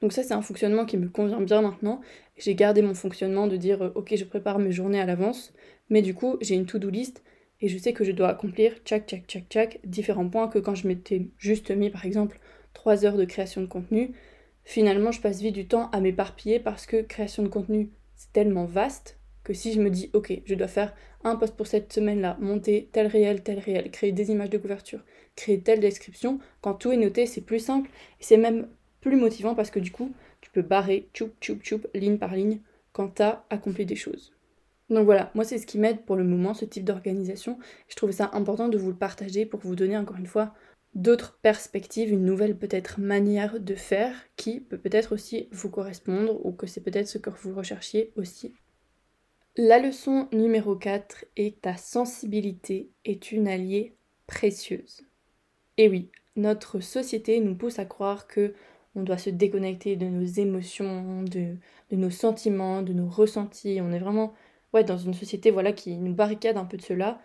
Donc 0.00 0.12
ça 0.12 0.22
c'est 0.22 0.34
un 0.34 0.42
fonctionnement 0.42 0.84
qui 0.84 0.96
me 0.96 1.08
convient 1.08 1.40
bien 1.40 1.62
maintenant. 1.62 2.00
J'ai 2.36 2.54
gardé 2.54 2.82
mon 2.82 2.94
fonctionnement 2.94 3.46
de 3.46 3.56
dire 3.56 3.82
euh, 3.82 3.92
ok 3.94 4.14
je 4.16 4.24
prépare 4.24 4.58
mes 4.58 4.72
journées 4.72 5.00
à 5.00 5.06
l'avance, 5.06 5.52
mais 5.90 6.02
du 6.02 6.14
coup 6.14 6.36
j'ai 6.40 6.56
une 6.56 6.66
to-do 6.66 6.90
list 6.90 7.22
et 7.60 7.68
je 7.68 7.78
sais 7.78 7.92
que 7.92 8.04
je 8.04 8.12
dois 8.12 8.28
accomplir 8.28 8.72
tchac 8.84 9.06
tchac 9.06 9.26
tchac 9.26 9.48
tchac 9.48 9.80
différents 9.84 10.28
points 10.28 10.48
que 10.48 10.58
quand 10.58 10.74
je 10.74 10.88
m'étais 10.88 11.28
juste 11.38 11.70
mis 11.70 11.90
par 11.90 12.04
exemple 12.04 12.40
3 12.72 13.04
heures 13.04 13.16
de 13.16 13.24
création 13.24 13.60
de 13.60 13.66
contenu, 13.66 14.12
finalement 14.64 15.12
je 15.12 15.20
passe 15.20 15.40
vite 15.40 15.54
du 15.54 15.68
temps 15.68 15.88
à 15.90 16.00
m'éparpiller 16.00 16.58
parce 16.58 16.86
que 16.86 17.02
création 17.02 17.42
de 17.44 17.48
contenu 17.48 17.90
c'est 18.16 18.32
tellement 18.32 18.64
vaste 18.64 19.19
si 19.52 19.72
je 19.72 19.80
me 19.80 19.90
dis 19.90 20.10
ok 20.12 20.40
je 20.44 20.54
dois 20.54 20.68
faire 20.68 20.94
un 21.24 21.36
post 21.36 21.54
pour 21.54 21.66
cette 21.66 21.92
semaine-là, 21.92 22.36
monter 22.40 22.88
tel 22.92 23.06
réel, 23.06 23.42
tel 23.42 23.58
réel, 23.58 23.90
créer 23.90 24.12
des 24.12 24.30
images 24.30 24.50
de 24.50 24.58
couverture, 24.58 25.04
créer 25.36 25.60
telle 25.60 25.80
description, 25.80 26.38
quand 26.60 26.74
tout 26.74 26.92
est 26.92 26.96
noté, 26.96 27.26
c'est 27.26 27.40
plus 27.40 27.58
simple 27.58 27.90
et 28.20 28.24
c'est 28.24 28.36
même 28.36 28.68
plus 29.00 29.16
motivant 29.16 29.54
parce 29.54 29.70
que 29.70 29.80
du 29.80 29.90
coup, 29.90 30.12
tu 30.40 30.50
peux 30.50 30.62
barrer 30.62 31.08
tchoup 31.12 31.30
tchoup 31.40 31.56
tchoup, 31.56 31.82
ligne 31.94 32.18
par 32.18 32.34
ligne, 32.34 32.60
quand 32.92 33.16
tu 33.16 33.22
as 33.22 33.44
accompli 33.50 33.84
des 33.84 33.96
choses. 33.96 34.32
Donc 34.88 35.04
voilà, 35.04 35.30
moi 35.34 35.44
c'est 35.44 35.58
ce 35.58 35.66
qui 35.66 35.78
m'aide 35.78 36.04
pour 36.04 36.16
le 36.16 36.24
moment, 36.24 36.54
ce 36.54 36.64
type 36.64 36.84
d'organisation. 36.84 37.58
Je 37.88 37.96
trouvais 37.96 38.12
ça 38.12 38.30
important 38.32 38.68
de 38.68 38.78
vous 38.78 38.90
le 38.90 38.96
partager 38.96 39.46
pour 39.46 39.60
vous 39.60 39.76
donner 39.76 39.96
encore 39.96 40.16
une 40.16 40.26
fois 40.26 40.52
d'autres 40.94 41.38
perspectives, 41.42 42.10
une 42.10 42.24
nouvelle 42.24 42.56
peut-être 42.56 42.98
manière 42.98 43.60
de 43.60 43.74
faire 43.76 44.14
qui 44.36 44.58
peut 44.58 44.78
peut-être 44.78 45.12
aussi 45.12 45.48
vous 45.52 45.70
correspondre 45.70 46.44
ou 46.44 46.50
que 46.50 46.66
c'est 46.66 46.80
peut-être 46.80 47.06
ce 47.06 47.18
que 47.18 47.30
vous 47.30 47.54
recherchiez 47.54 48.12
aussi 48.16 48.52
la 49.56 49.78
leçon 49.78 50.28
numéro 50.32 50.76
4 50.76 51.24
est 51.36 51.62
ta 51.62 51.76
sensibilité 51.76 52.90
est 53.04 53.32
une 53.32 53.48
alliée 53.48 53.94
précieuse. 54.26 55.02
Et 55.76 55.88
oui, 55.88 56.10
notre 56.36 56.80
société 56.80 57.40
nous 57.40 57.56
pousse 57.56 57.78
à 57.80 57.84
croire 57.84 58.26
que 58.28 58.54
on 58.94 59.02
doit 59.02 59.18
se 59.18 59.30
déconnecter 59.30 59.96
de 59.96 60.06
nos 60.06 60.24
émotions, 60.24 61.22
de, 61.22 61.56
nos 61.90 62.10
sentiments, 62.10 62.82
de 62.82 62.92
nos 62.92 63.08
ressentis. 63.08 63.80
On 63.80 63.92
est 63.92 63.98
vraiment 63.98 64.34
ouais, 64.72 64.84
dans 64.84 64.98
une 64.98 65.14
société 65.14 65.50
voilà, 65.50 65.72
qui 65.72 65.96
nous 65.96 66.14
barricade 66.14 66.56
un 66.56 66.64
peu 66.64 66.76
de 66.76 66.82
cela. 66.82 67.20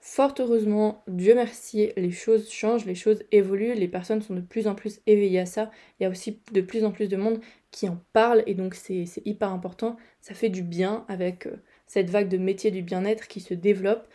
Fort 0.00 0.34
heureusement, 0.38 1.02
Dieu 1.08 1.34
merci, 1.34 1.90
les 1.96 2.12
choses 2.12 2.50
changent, 2.50 2.86
les 2.86 2.94
choses 2.94 3.24
évoluent, 3.32 3.74
les 3.74 3.88
personnes 3.88 4.22
sont 4.22 4.34
de 4.34 4.40
plus 4.40 4.68
en 4.68 4.74
plus 4.74 5.00
éveillées 5.06 5.40
à 5.40 5.46
ça. 5.46 5.70
Il 5.98 6.04
y 6.04 6.06
a 6.06 6.10
aussi 6.10 6.40
de 6.52 6.60
plus 6.60 6.84
en 6.84 6.92
plus 6.92 7.08
de 7.08 7.16
monde 7.16 7.40
qui 7.72 7.88
en 7.88 8.00
parle 8.12 8.44
et 8.46 8.54
donc 8.54 8.74
c'est 8.74 9.04
hyper 9.24 9.50
important. 9.52 9.96
Ça 10.20 10.34
fait 10.34 10.50
du 10.50 10.62
bien 10.62 11.04
avec 11.08 11.46
euh, 11.46 11.56
cette 11.88 12.10
vague 12.10 12.28
de 12.28 12.38
métiers 12.38 12.70
du 12.70 12.82
bien-être 12.82 13.26
qui 13.26 13.40
se 13.40 13.54
développe, 13.54 14.06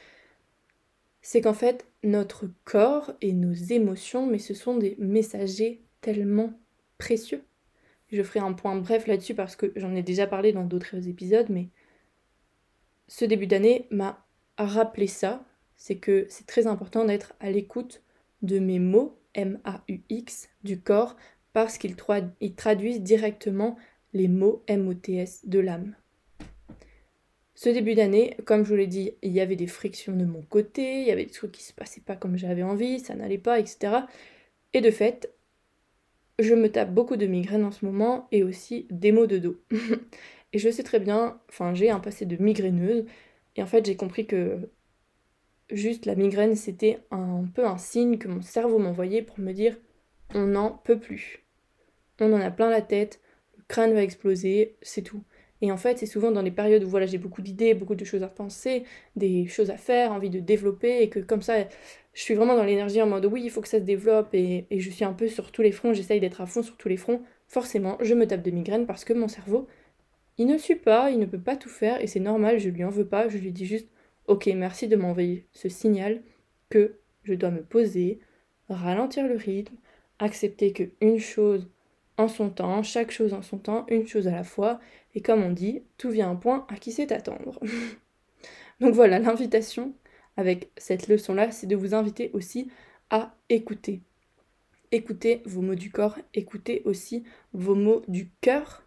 c'est 1.22 1.42
qu'en 1.42 1.54
fait, 1.54 1.86
notre 2.04 2.50
corps 2.64 3.14
et 3.22 3.34
nos 3.34 3.54
émotions, 3.54 4.28
mais 4.28 4.40
ce 4.40 4.54
sont 4.54 4.78
des 4.78 4.96
messagers 5.00 5.82
tellement 6.02 6.54
précieux. 6.98 7.44
Je 8.12 8.22
ferai 8.24 8.40
un 8.40 8.54
point 8.54 8.76
bref 8.76 9.08
là-dessus 9.08 9.34
parce 9.34 9.56
que 9.56 9.74
j'en 9.76 9.96
ai 9.96 10.04
déjà 10.04 10.28
parlé 10.28 10.54
dans 10.54 10.66
d'autres 10.66 11.08
épisodes, 11.08 11.50
mais 11.50 11.70
ce 13.08 13.26
début 13.26 13.48
d'année 13.48 13.88
m'a 13.90 14.26
rappelé 14.58 15.08
ça, 15.08 15.44
c'est 15.76 15.98
que 15.98 16.26
c'est 16.30 16.46
très 16.46 16.68
important 16.68 17.06
d'être 17.06 17.34
à 17.40 17.50
l'écoute 17.50 18.04
de 18.42 18.60
mes 18.60 18.80
mots, 18.80 19.18
M-A-U-X, 19.34 20.50
du 20.64 20.80
corps, 20.80 21.16
parce 21.54 21.78
qu'ils 21.78 21.96
traduisent 21.96 23.02
directement 23.02 23.78
les 24.14 24.28
mots 24.28 24.64
M-O-T-S 24.68 25.48
de 25.48 25.60
l'âme. 25.60 25.96
Ce 27.64 27.70
début 27.70 27.96
d'année, 27.96 28.36
comme 28.44 28.66
je 28.66 28.72
vous 28.72 28.76
l'ai 28.76 28.88
dit, 28.88 29.14
il 29.22 29.32
y 29.32 29.40
avait 29.40 29.56
des 29.56 29.68
frictions 29.68 30.14
de 30.14 30.26
mon 30.26 30.42
côté, 30.42 31.00
il 31.00 31.08
y 31.08 31.12
avait 31.12 31.24
des 31.24 31.32
trucs 31.32 31.54
qui 31.54 31.64
se 31.64 31.72
passaient 31.72 32.02
pas 32.02 32.18
comme 32.18 32.36
j'avais 32.36 32.62
envie, 32.62 33.00
ça 33.00 33.16
n'allait 33.16 33.38
pas, 33.38 33.58
etc. 33.58 34.00
Et 34.74 34.82
de 34.82 34.92
fait, 34.92 35.34
je 36.40 36.56
me 36.56 36.70
tape 36.70 36.94
beaucoup 36.94 37.16
de 37.16 37.26
migraines 37.26 37.64
en 37.64 37.72
ce 37.72 37.86
moment 37.86 38.28
et 38.34 38.44
aussi 38.44 38.86
des 38.92 39.14
maux 39.14 39.28
de 39.28 39.38
dos. 39.38 39.64
et 40.52 40.60
je 40.60 40.70
sais 40.70 40.84
très 40.84 41.00
bien, 41.00 41.40
enfin 41.48 41.74
j'ai 41.74 41.90
un 41.90 42.02
passé 42.02 42.26
de 42.26 42.36
migraineuse, 42.36 43.06
et 43.56 43.64
en 43.64 43.66
fait 43.66 43.86
j'ai 43.86 43.96
compris 43.96 44.28
que 44.28 44.70
juste 45.72 46.06
la 46.06 46.16
migraine 46.16 46.58
c'était 46.58 47.00
un 47.12 47.46
peu 47.56 47.66
un 47.66 47.78
signe 47.78 48.18
que 48.18 48.28
mon 48.28 48.42
cerveau 48.42 48.78
m'envoyait 48.78 49.22
pour 49.22 49.40
me 49.40 49.54
dire 49.54 49.78
on 50.36 50.48
n'en 50.48 50.70
peut 50.70 51.00
plus. 51.00 51.46
On 52.20 52.34
en 52.34 52.42
a 52.42 52.52
plein 52.52 52.70
la 52.70 52.82
tête, 52.82 53.22
le 53.56 53.64
crâne 53.70 53.94
va 53.94 54.04
exploser, 54.04 54.76
c'est 54.82 55.04
tout. 55.04 55.24
Et 55.64 55.72
en 55.72 55.78
fait, 55.78 55.98
c'est 55.98 56.06
souvent 56.06 56.30
dans 56.30 56.42
les 56.42 56.52
périodes 56.52 56.84
où 56.84 56.90
voilà, 56.90 57.06
j'ai 57.06 57.18
beaucoup 57.18 57.42
d'idées, 57.42 57.74
beaucoup 57.74 57.96
de 57.96 58.04
choses 58.04 58.22
à 58.22 58.28
penser, 58.28 58.84
des 59.16 59.48
choses 59.48 59.70
à 59.70 59.78
faire, 59.78 60.12
envie 60.12 60.30
de 60.30 60.42
développer, 60.42 61.02
et 61.02 61.08
que 61.08 61.20
comme 61.20 61.42
ça, 61.42 61.54
je 62.14 62.22
suis 62.22 62.34
vraiment 62.34 62.58
dans 62.58 62.66
l'énergie 62.66 63.02
en 63.02 63.08
mode 63.08 63.26
oui, 63.28 63.44
il 63.46 63.50
faut 63.50 63.62
que 63.62 63.70
ça 63.70 63.80
se 63.80 63.86
développe, 63.86 64.34
et, 64.34 64.68
je 64.70 64.90
suis 64.90 65.06
un 65.06 65.14
peu 65.14 65.30
sur 65.30 65.54
tous 65.54 65.62
les 65.62 65.72
fronts, 65.72 65.94
j'essaye 65.94 66.20
d'être 66.20 66.42
à 66.42 66.48
fond 66.48 66.64
sur 66.64 66.76
tous 66.76 66.90
les 66.90 66.98
fronts. 66.98 67.22
Forcément, 67.48 67.98
je 68.02 68.14
me 68.14 68.28
tape 68.28 68.42
de 68.42 68.52
migraines 68.52 68.86
parce 68.86 69.06
que 69.06 69.14
mon 69.14 69.30
cerveau, 69.30 69.68
il 70.38 70.48
ne 70.48 70.58
suit 70.58 70.76
pas, 70.76 71.12
il 71.12 71.20
ne 71.20 71.26
peut 71.26 71.40
pas 71.40 71.56
tout 71.56 71.70
faire, 71.70 72.02
et 72.02 72.08
c'est 72.08 72.20
normal, 72.20 72.60
je 72.60 72.68
lui 72.68 72.84
en 72.84 72.90
veux 72.90 73.08
pas, 73.08 73.30
je 73.30 73.38
lui 73.38 73.54
dis 73.54 73.66
juste 73.66 73.88
ok, 74.28 74.48
merci 74.48 74.90
de 74.90 74.98
m'envoyer 74.98 75.48
ce 75.54 75.70
signal 75.70 76.22
que 76.70 76.98
je 77.24 77.36
dois 77.36 77.52
me 77.52 77.64
poser, 77.64 78.20
ralentir 78.68 79.30
le 79.30 79.38
rythme, 79.38 79.76
accepter 80.20 80.74
que 80.74 80.84
une 81.00 81.20
chose 81.20 81.70
en 82.18 82.28
son 82.28 82.50
temps, 82.50 82.84
chaque 82.84 83.12
chose 83.12 83.34
en 83.34 83.42
son 83.42 83.58
temps, 83.58 83.86
une 83.90 84.08
chose 84.08 84.28
à 84.28 84.32
la 84.32 84.44
fois, 84.44 84.80
et 85.16 85.22
comme 85.22 85.44
on 85.44 85.52
dit, 85.52 85.84
tout 85.98 86.10
vient 86.10 86.28
à 86.28 86.32
un 86.32 86.36
point 86.36 86.66
à 86.70 86.76
qui 86.76 86.92
sait 86.92 87.12
attendre. 87.14 87.60
Donc 88.80 88.94
voilà, 88.94 89.20
l'invitation 89.20 89.94
avec 90.38 90.72
cette 90.78 91.08
leçon-là, 91.08 91.52
c'est 91.52 91.68
de 91.68 91.76
vous 91.76 91.94
inviter 91.94 92.32
aussi 92.34 92.70
à 93.10 93.36
écouter. 93.50 94.02
écoutez 94.92 95.42
vos 95.46 95.62
mots 95.62 95.76
du 95.76 95.92
corps, 95.92 96.18
écoutez 96.34 96.82
aussi 96.86 97.24
vos 97.54 97.76
mots 97.76 98.02
du 98.08 98.30
cœur, 98.42 98.84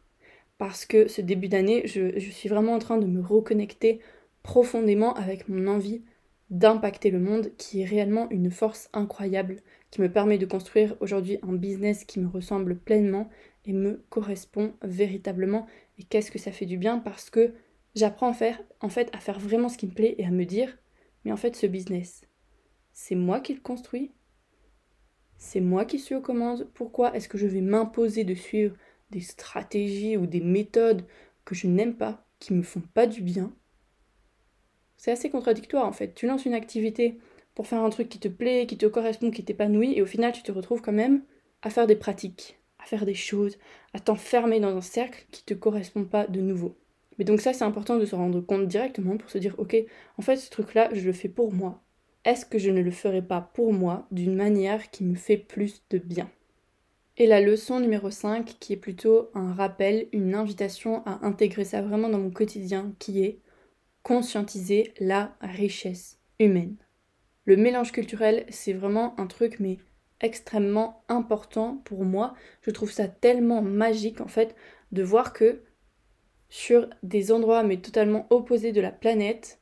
parce 0.59 0.87
que 0.87 1.07
ce 1.09 1.21
début 1.21 1.49
d'année, 1.49 1.87
je, 1.87 2.19
je, 2.19 2.31
suis 2.31 2.49
vraiment 2.49 2.75
en 2.75 2.79
train 2.79 2.99
de 2.99 3.07
me 3.07 3.21
reconnecter 3.21 4.01
profondément 4.43 5.15
avec 5.15 5.49
mon 5.49 5.67
envie 5.67 6.03
d'impacter 6.51 7.11
le 7.11 7.19
monde, 7.19 7.51
qui 7.59 7.83
est 7.83 7.85
réellement 7.85 8.29
une 8.31 8.51
force 8.51 8.89
incroyable, 8.93 9.57
qui 9.97 10.03
me 10.03 10.13
permet 10.13 10.37
de 10.37 10.45
construire 10.45 10.95
aujourd'hui 11.01 11.39
un 11.41 11.55
business 11.55 12.05
qui 12.05 12.21
me 12.21 12.29
ressemble 12.29 12.77
pleinement 12.77 13.31
et 13.65 13.73
me 13.73 14.05
correspond 14.11 14.75
véritablement. 14.83 15.67
Et 15.99 16.03
qu'est-ce 16.03 16.31
que 16.31 16.39
ça 16.39 16.53
fait 16.53 16.67
du 16.67 16.77
bien? 16.77 16.99
Parce 16.99 17.31
que 17.31 17.55
j'apprends 17.95 18.29
en, 18.29 18.35
faire, 18.35 18.61
en 18.83 18.91
fait 18.91 19.09
à 19.15 19.21
faire 19.21 19.41
vraiment 19.41 19.71
ce 19.71 19.79
qui 19.79 19.87
me 19.87 19.95
plaît 19.95 20.15
et 20.19 20.27
à 20.27 20.31
me 20.31 20.45
dire, 20.45 20.77
mais 21.25 21.33
en 21.33 21.39
fait 21.39 21.57
ce 21.57 21.67
business, 21.67 22.27
c'est 22.93 23.15
moi 23.15 23.41
qui 23.41 23.55
le 23.55 23.61
construis, 23.61 24.13
c'est 25.39 25.63
moi 25.63 25.87
qui 25.87 25.99
suis 25.99 26.15
aux 26.15 26.21
commandes, 26.21 26.69
pourquoi 26.75 27.17
est-ce 27.17 27.31
que 27.31 27.39
je 27.39 27.47
vais 27.47 27.63
m'imposer 27.63 28.25
de 28.25 28.35
suivre 28.35 28.77
des 29.09 29.21
stratégies 29.21 30.19
ou 30.19 30.27
des 30.27 30.43
méthodes 30.43 31.07
que 31.47 31.55
je 31.55 31.69
n'aime 31.69 31.97
pas, 31.97 32.23
qui 32.39 32.53
me 32.53 32.63
font 32.63 32.83
pas 32.93 33.07
du 33.07 33.23
bien? 33.23 33.51
C'est 34.99 35.13
assez 35.13 35.31
contradictoire 35.31 35.87
en 35.87 35.93
fait. 35.93 36.13
Tu 36.15 36.27
lances 36.27 36.45
une 36.45 36.53
activité 36.53 37.19
pour 37.57 37.67
faire 37.67 37.83
un 37.83 37.91
truc 37.91 38.09
qui 38.09 38.21
te 38.21 38.29
plaît, 38.29 38.67
qui 38.67 38.77
te 38.77 38.87
correspond, 38.87 39.33
qui 39.33 39.45
t'épanouit, 39.45 39.95
et 39.97 40.03
au 40.03 40.07
final 40.07 40.31
tu 40.33 40.43
te 40.43 40.53
retrouves 40.53 40.83
quand 40.83 40.93
même 40.93 41.23
à 41.63 41.71
faire 41.71 41.89
des 41.89 41.97
pratiques, 41.97 42.61
à 42.79 42.85
faire 42.85 43.07
des 43.07 43.15
choses, 43.15 43.59
à 43.95 43.99
t'enfermer 43.99 44.61
dans 44.61 44.77
un 44.77 44.83
cercle 44.83 45.27
qui 45.33 45.43
te 45.43 45.55
correspond 45.55 46.05
pas 46.05 46.29
de 46.29 46.41
nouveau. 46.41 46.77
Mais 47.19 47.25
donc 47.25 47.41
ça 47.41 47.55
c'est 47.55 47.65
important 47.65 47.97
de 47.97 48.05
se 48.05 48.15
rendre 48.15 48.41
compte 48.43 48.69
directement 48.69 49.17
pour 49.17 49.31
se 49.31 49.39
dire 49.39 49.55
ok, 49.59 49.75
en 50.19 50.23
fait 50.23 50.37
ce 50.37 50.51
truc 50.51 50.75
là 50.75 50.91
je 50.93 51.05
le 51.05 51.13
fais 51.13 51.31
pour 51.31 51.53
moi. 51.53 51.83
Est-ce 52.27 52.45
que 52.45 52.59
je 52.59 52.71
ne 52.71 52.83
le 52.83 52.91
ferai 52.91 53.23
pas 53.23 53.41
pour 53.41 53.73
moi 53.73 54.07
d'une 54.11 54.35
manière 54.35 54.91
qui 54.91 55.05
me 55.05 55.15
fait 55.15 55.39
plus 55.39 55.83
de 55.91 55.99
bien? 55.99 56.31
Et 57.17 57.27
la 57.27 57.41
leçon 57.41 57.81
numéro 57.81 58.11
5 58.11 58.57
qui 58.61 58.75
est 58.75 58.77
plutôt 58.77 59.31
un 59.33 59.55
rappel, 59.55 60.09
une 60.13 60.35
invitation 60.35 61.03
à 61.07 61.25
intégrer 61.25 61.65
ça 61.65 61.81
vraiment 61.81 62.11
dans 62.11 62.19
mon 62.19 62.31
quotidien 62.31 62.93
qui 62.99 63.25
est 63.25 63.39
conscientiser 64.03 64.93
la 65.01 65.35
richesse 65.41 66.19
humaine. 66.39 66.77
Le 67.47 67.57
mélange 67.57 67.93
culturel, 67.93 68.45
c'est 68.49 68.73
vraiment 68.73 69.19
un 69.21 69.29
truc 69.29 69.61
mais 69.61 69.79
extrêmement 70.21 71.05
important 71.09 71.81
pour 71.85 72.05
moi. 72.05 72.35
Je 72.63 72.73
trouve 72.73 72.91
ça 72.91 73.07
tellement 73.07 73.63
magique 73.63 74.21
en 74.21 74.27
fait 74.27 74.57
de 74.91 75.05
voir 75.05 75.33
que 75.33 75.63
sur 76.49 76.89
des 77.05 77.31
endroits 77.31 77.63
mais 77.63 77.77
totalement 77.77 78.27
opposés 78.31 78.73
de 78.73 78.81
la 78.81 78.91
planète, 78.91 79.61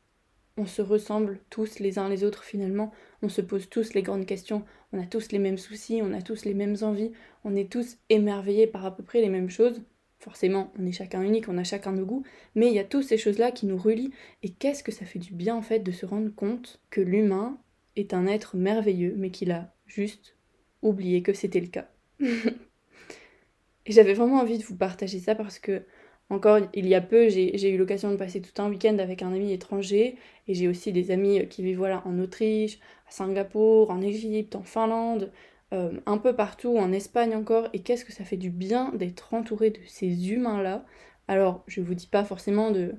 on 0.56 0.64
se 0.64 0.80
ressemble 0.80 1.40
tous 1.50 1.78
les 1.78 1.98
uns 1.98 2.08
les 2.08 2.24
autres 2.24 2.44
finalement, 2.44 2.90
on 3.20 3.28
se 3.28 3.42
pose 3.42 3.68
tous 3.68 3.92
les 3.92 4.02
grandes 4.02 4.24
questions, 4.24 4.64
on 4.94 5.02
a 5.02 5.06
tous 5.06 5.30
les 5.30 5.38
mêmes 5.38 5.58
soucis, 5.58 6.00
on 6.02 6.14
a 6.14 6.22
tous 6.22 6.46
les 6.46 6.54
mêmes 6.54 6.76
envies, 6.80 7.12
on 7.44 7.54
est 7.54 7.70
tous 7.70 7.98
émerveillés 8.08 8.66
par 8.66 8.86
à 8.86 8.96
peu 8.96 9.02
près 9.02 9.20
les 9.20 9.28
mêmes 9.28 9.50
choses. 9.50 9.82
Forcément, 10.20 10.72
on 10.78 10.86
est 10.86 10.92
chacun 10.92 11.22
unique, 11.22 11.50
on 11.50 11.58
a 11.58 11.64
chacun 11.64 11.92
nos 11.92 12.06
goûts, 12.06 12.22
mais 12.54 12.68
il 12.68 12.74
y 12.74 12.78
a 12.78 12.84
toutes 12.84 13.04
ces 13.04 13.18
choses-là 13.18 13.50
qui 13.50 13.66
nous 13.66 13.76
relient. 13.76 14.12
Et 14.42 14.48
qu'est-ce 14.48 14.82
que 14.82 14.92
ça 14.92 15.04
fait 15.04 15.18
du 15.18 15.34
bien 15.34 15.54
en 15.54 15.60
fait 15.60 15.80
de 15.80 15.92
se 15.92 16.06
rendre 16.06 16.34
compte 16.34 16.80
que 16.88 17.02
l'humain 17.02 17.58
est 17.96 18.14
un 18.14 18.26
être 18.26 18.56
merveilleux, 18.56 19.14
mais 19.16 19.30
qu'il 19.30 19.52
a 19.52 19.72
juste 19.86 20.36
oublié 20.82 21.22
que 21.22 21.32
c'était 21.32 21.60
le 21.60 21.68
cas. 21.68 21.88
et 22.20 23.92
j'avais 23.92 24.14
vraiment 24.14 24.40
envie 24.40 24.58
de 24.58 24.64
vous 24.64 24.76
partager 24.76 25.18
ça 25.18 25.34
parce 25.34 25.58
que, 25.58 25.84
encore 26.30 26.58
il 26.72 26.86
y 26.88 26.94
a 26.94 27.00
peu, 27.00 27.28
j'ai 27.28 27.68
eu 27.70 27.76
l'occasion 27.76 28.10
de 28.10 28.16
passer 28.16 28.40
tout 28.40 28.62
un 28.62 28.68
week-end 28.68 28.98
avec 28.98 29.22
un 29.22 29.32
ami 29.32 29.52
étranger, 29.52 30.16
et 30.48 30.54
j'ai 30.54 30.68
aussi 30.68 30.92
des 30.92 31.10
amis 31.10 31.46
qui 31.48 31.62
vivent 31.62 31.78
voilà, 31.78 32.02
en 32.06 32.18
Autriche, 32.18 32.78
à 33.08 33.10
Singapour, 33.10 33.90
en 33.90 34.00
Égypte, 34.00 34.56
en 34.56 34.62
Finlande, 34.62 35.32
euh, 35.72 35.92
un 36.06 36.18
peu 36.18 36.34
partout, 36.34 36.76
en 36.78 36.92
Espagne 36.92 37.34
encore, 37.34 37.68
et 37.72 37.80
qu'est-ce 37.80 38.04
que 38.04 38.12
ça 38.12 38.24
fait 38.24 38.36
du 38.36 38.50
bien 38.50 38.92
d'être 38.94 39.34
entouré 39.34 39.70
de 39.70 39.80
ces 39.86 40.30
humains-là. 40.32 40.84
Alors, 41.28 41.64
je 41.66 41.80
vous 41.80 41.94
dis 41.94 42.06
pas 42.06 42.24
forcément 42.24 42.70
de, 42.70 42.94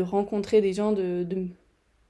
rencontrer 0.00 0.60
des 0.60 0.72
gens 0.72 0.92
de 0.92 1.26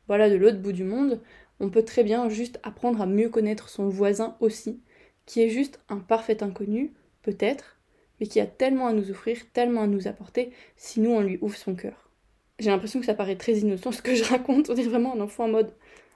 voilà, 0.06 0.28
de 0.30 0.36
l'autre 0.36 0.58
bout 0.58 0.72
du 0.72 0.84
monde, 0.84 1.20
on 1.60 1.70
peut 1.70 1.84
très 1.84 2.04
bien 2.04 2.28
juste 2.28 2.58
apprendre 2.62 3.00
à 3.00 3.06
mieux 3.06 3.28
connaître 3.28 3.68
son 3.68 3.88
voisin 3.88 4.36
aussi, 4.40 4.80
qui 5.26 5.42
est 5.42 5.48
juste 5.48 5.80
un 5.88 5.98
parfait 5.98 6.42
inconnu, 6.42 6.92
peut-être, 7.22 7.78
mais 8.20 8.26
qui 8.26 8.40
a 8.40 8.46
tellement 8.46 8.86
à 8.86 8.92
nous 8.92 9.10
offrir, 9.10 9.38
tellement 9.52 9.82
à 9.82 9.86
nous 9.86 10.08
apporter, 10.08 10.50
si 10.76 11.00
nous 11.00 11.10
on 11.10 11.20
lui 11.20 11.38
ouvre 11.40 11.56
son 11.56 11.74
cœur. 11.74 12.10
J'ai 12.58 12.70
l'impression 12.70 13.00
que 13.00 13.06
ça 13.06 13.14
paraît 13.14 13.36
très 13.36 13.54
innocent 13.54 13.92
ce 13.92 14.02
que 14.02 14.14
je 14.14 14.24
raconte, 14.24 14.70
on 14.70 14.74
dirait 14.74 14.88
vraiment 14.88 15.14
un 15.14 15.20
enfant 15.20 15.44
en 15.44 15.48
mode 15.48 15.72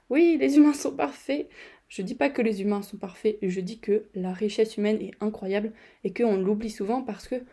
Oui, 0.09 0.37
les 0.39 0.57
humains 0.57 0.73
sont 0.73 0.95
parfaits. 0.95 1.49
Je 1.87 2.01
dis 2.01 2.15
pas 2.15 2.29
que 2.29 2.41
les 2.41 2.61
humains 2.61 2.83
sont 2.83 2.97
parfaits, 2.97 3.37
je 3.41 3.59
dis 3.61 3.79
que 3.79 4.05
la 4.13 4.31
richesse 4.31 4.77
humaine 4.77 5.01
est 5.01 5.11
incroyable 5.21 5.73
et 6.03 6.13
qu'on 6.13 6.37
l'oublie 6.37 6.69
souvent 6.69 7.01
parce 7.01 7.27
que 7.27 7.43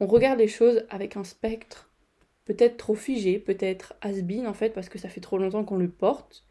on 0.00 0.06
regarde 0.06 0.38
les 0.38 0.48
choses 0.48 0.84
avec 0.90 1.16
un 1.16 1.24
spectre 1.24 1.90
peut-être 2.46 2.78
trop 2.78 2.94
figé, 2.94 3.38
peut-être 3.38 3.94
has-been 4.00 4.46
en 4.46 4.54
fait, 4.54 4.70
parce 4.70 4.88
que 4.88 4.98
ça 4.98 5.10
fait 5.10 5.20
trop 5.20 5.36
longtemps 5.36 5.64
qu'on 5.64 5.76
le 5.76 5.90
porte, 5.90 6.45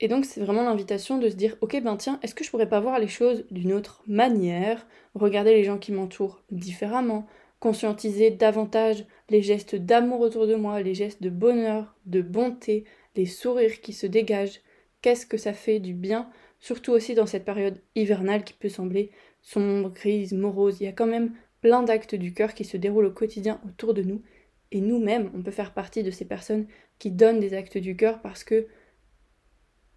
et 0.00 0.08
donc 0.08 0.24
c'est 0.24 0.40
vraiment 0.40 0.62
l'invitation 0.62 1.18
de 1.18 1.28
se 1.28 1.34
dire 1.34 1.56
ok 1.60 1.80
ben 1.82 1.96
tiens, 1.96 2.18
est-ce 2.22 2.34
que 2.34 2.44
je 2.44 2.50
pourrais 2.50 2.68
pas 2.68 2.80
voir 2.80 2.98
les 2.98 3.08
choses 3.08 3.44
d'une 3.50 3.72
autre 3.72 4.02
manière, 4.06 4.86
regarder 5.14 5.54
les 5.54 5.64
gens 5.64 5.78
qui 5.78 5.92
m'entourent 5.92 6.42
différemment, 6.50 7.26
conscientiser 7.60 8.30
davantage 8.30 9.04
les 9.30 9.42
gestes 9.42 9.74
d'amour 9.74 10.20
autour 10.20 10.46
de 10.46 10.54
moi, 10.54 10.80
les 10.80 10.94
gestes 10.94 11.22
de 11.22 11.30
bonheur, 11.30 11.96
de 12.06 12.22
bonté, 12.22 12.84
les 13.16 13.26
sourires 13.26 13.80
qui 13.80 13.92
se 13.92 14.06
dégagent, 14.06 14.60
qu'est-ce 15.02 15.26
que 15.26 15.36
ça 15.36 15.52
fait 15.52 15.80
du 15.80 15.94
bien, 15.94 16.30
surtout 16.60 16.92
aussi 16.92 17.14
dans 17.14 17.26
cette 17.26 17.44
période 17.44 17.80
hivernale 17.94 18.44
qui 18.44 18.54
peut 18.54 18.68
sembler 18.68 19.10
sombre, 19.42 19.90
grise, 19.90 20.32
morose, 20.32 20.80
il 20.80 20.84
y 20.84 20.88
a 20.88 20.92
quand 20.92 21.06
même 21.06 21.32
plein 21.60 21.82
d'actes 21.82 22.14
du 22.14 22.32
cœur 22.32 22.54
qui 22.54 22.64
se 22.64 22.76
déroulent 22.76 23.06
au 23.06 23.12
quotidien 23.12 23.60
autour 23.66 23.94
de 23.94 24.02
nous, 24.02 24.22
et 24.70 24.80
nous-mêmes, 24.80 25.30
on 25.34 25.42
peut 25.42 25.50
faire 25.50 25.72
partie 25.72 26.02
de 26.02 26.10
ces 26.10 26.26
personnes 26.26 26.66
qui 26.98 27.10
donnent 27.10 27.40
des 27.40 27.54
actes 27.54 27.78
du 27.78 27.96
cœur 27.96 28.20
parce 28.20 28.44
que 28.44 28.66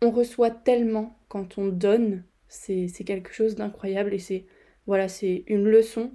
on 0.02 0.10
reçoit 0.10 0.50
tellement 0.50 1.18
quand 1.30 1.58
on 1.58 1.68
donne, 1.68 2.24
c'est 2.48 2.88
quelque 3.06 3.34
chose 3.34 3.56
d'incroyable 3.56 4.14
et 4.14 4.20
c'est 4.20 4.46
voilà, 4.88 5.08
c'est 5.08 5.44
une 5.48 5.66
leçon 5.66 6.12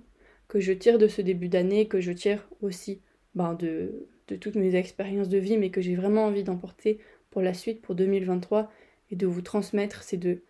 que 0.49 0.59
je 0.59 0.72
tire 0.72 0.99
de 0.99 1.07
ce 1.07 1.22
début 1.22 1.49
d'année, 1.49 1.87
que 1.87 2.01
je 2.01 2.12
tire 2.12 2.49
aussi 2.62 3.01
ben, 3.35 3.55
de, 3.55 4.09
de 4.29 4.37
toutes 4.37 4.57
mes 4.57 4.75
expériences 4.75 5.29
de 5.29 5.38
vie, 5.38 5.57
mais 5.57 5.70
que 5.70 5.81
j'ai 5.81 5.94
vraiment 5.94 6.25
envie 6.25 6.42
d'emporter 6.42 6.99
pour 7.31 7.42
la 7.42 7.55
suite, 7.55 7.81
pour 7.81 7.94
2023, 7.94 8.70
et 9.11 9.16
de 9.16 9.27
vous 9.27 9.40
transmettre, 9.40 10.03
c'est 10.03 10.16
de 10.16 10.42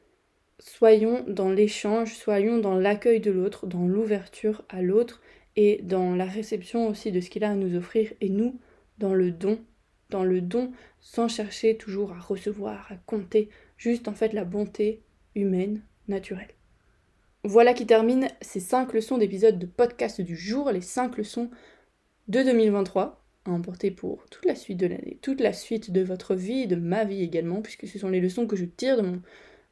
soyons 0.59 1.25
dans 1.29 1.51
l'échange, 1.51 2.15
soyons 2.15 2.59
dans 2.59 2.79
l'accueil 2.79 3.21
de 3.21 3.31
l'autre, 3.31 3.67
dans 3.67 3.87
l'ouverture 3.87 4.65
à 4.71 4.81
l'autre, 4.81 5.21
et 5.57 5.81
dans 5.83 6.15
la 6.15 6.25
réception 6.25 6.89
aussi 6.89 7.13
de 7.13 7.21
ce 7.21 7.29
qu'il 7.29 7.45
a 7.45 7.51
à 7.51 7.55
nous 7.55 7.77
offrir, 7.77 8.13
et 8.23 8.31
nous, 8.31 8.59
dans 8.99 9.15
le 9.15 9.31
don 9.31 9.59
dans 10.11 10.25
le 10.25 10.41
don 10.41 10.73
sans 11.01 11.29
chercher 11.29 11.77
toujours 11.77 12.13
à 12.13 12.19
recevoir, 12.19 12.87
à 12.91 12.97
compter, 12.97 13.49
juste 13.77 14.09
en 14.09 14.15
fait 14.15 14.33
la 14.33 14.45
bonté 14.45 15.03
humaine, 15.35 15.83
naturelle. 16.09 16.51
Voilà 17.45 17.75
qui 17.75 17.87
termine 17.87 18.29
ces 18.41 18.61
5 18.61 18.93
leçons 18.93 19.19
d'épisode 19.19 19.59
de 19.59 19.67
podcast 19.67 20.21
du 20.21 20.37
jour, 20.37 20.71
les 20.71 20.81
5 20.81 21.17
leçons 21.17 21.51
de 22.29 22.43
2023 22.43 23.25
à 23.45 23.51
emporter 23.51 23.93
pour 23.93 24.27
toute 24.29 24.45
la 24.47 24.57
suite 24.57 24.79
de 24.79 24.87
l'année, 24.87 25.19
toute 25.23 25.41
la 25.41 25.53
suite 25.53 25.93
de 25.93 26.01
votre 26.03 26.35
vie, 26.35 26.67
de 26.67 26.75
ma 26.75 27.05
vie 27.05 27.23
également, 27.23 27.63
puisque 27.63 27.87
ce 27.87 27.99
sont 27.99 28.09
les 28.09 28.21
leçons 28.21 28.49
que 28.49 28.57
je 28.57 28.65
tire 28.65 28.97
de 28.97 29.03
mon, 29.03 29.23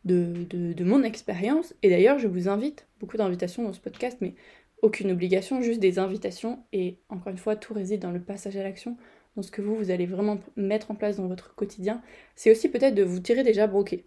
de, 0.05 0.47
de 0.51 0.85
mon 0.85 1.03
expérience. 1.03 1.75
Et 1.83 1.90
d'ailleurs, 1.90 2.20
je 2.20 2.29
vous 2.29 2.49
invite, 2.49 2.87
beaucoup 3.01 3.16
d'invitations 3.16 3.64
dans 3.64 3.73
ce 3.73 3.81
podcast, 3.81 4.18
mais 4.20 4.35
aucune 4.83 5.11
obligation, 5.11 5.61
juste 5.61 5.81
des 5.81 5.99
invitations. 5.99 6.62
Et 6.73 6.99
encore 7.09 7.33
une 7.33 7.38
fois, 7.38 7.57
tout 7.57 7.75
réside 7.75 8.01
dans 8.01 8.12
le 8.12 8.20
passage 8.23 8.57
à 8.57 8.62
l'action 8.62 8.97
dans 9.37 9.42
ce 9.42 9.51
que 9.51 9.62
vous, 9.62 9.77
vous 9.77 9.90
allez 9.90 10.07
vraiment 10.07 10.38
mettre 10.57 10.90
en 10.90 10.94
place 10.94 11.16
dans 11.16 11.27
votre 11.27 11.55
quotidien, 11.55 12.03
c'est 12.37 12.51
aussi 12.51 12.68
peut-être 12.68 12.94
de 12.94 13.03
vous 13.03 13.20
tirer 13.20 13.42
déjà, 13.42 13.66
bon 13.66 13.85
il 13.90 14.03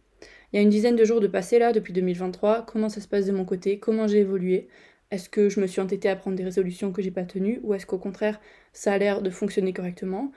y 0.53 0.57
a 0.57 0.61
une 0.61 0.69
dizaine 0.69 0.95
de 0.95 1.03
jours 1.03 1.19
de 1.19 1.27
passé 1.27 1.59
là 1.59 1.73
depuis 1.73 1.93
2023, 1.93 2.65
comment 2.65 2.89
ça 2.89 3.01
se 3.01 3.07
passe 3.07 3.25
de 3.25 3.31
mon 3.31 3.45
côté, 3.45 3.79
comment 3.79 4.07
j'ai 4.07 4.19
évolué, 4.19 4.67
est-ce 5.11 5.29
que 5.29 5.49
je 5.49 5.59
me 5.59 5.67
suis 5.67 5.81
entêtée 5.81 6.09
à 6.09 6.15
prendre 6.15 6.37
des 6.37 6.43
résolutions 6.43 6.91
que 6.91 7.01
j'ai 7.01 7.11
pas 7.11 7.23
tenues, 7.23 7.59
ou 7.63 7.73
est-ce 7.73 7.85
qu'au 7.85 7.97
contraire 7.97 8.39
ça 8.73 8.93
a 8.93 8.97
l'air 8.97 9.21
de 9.21 9.29
fonctionner 9.29 9.73
correctement? 9.73 10.31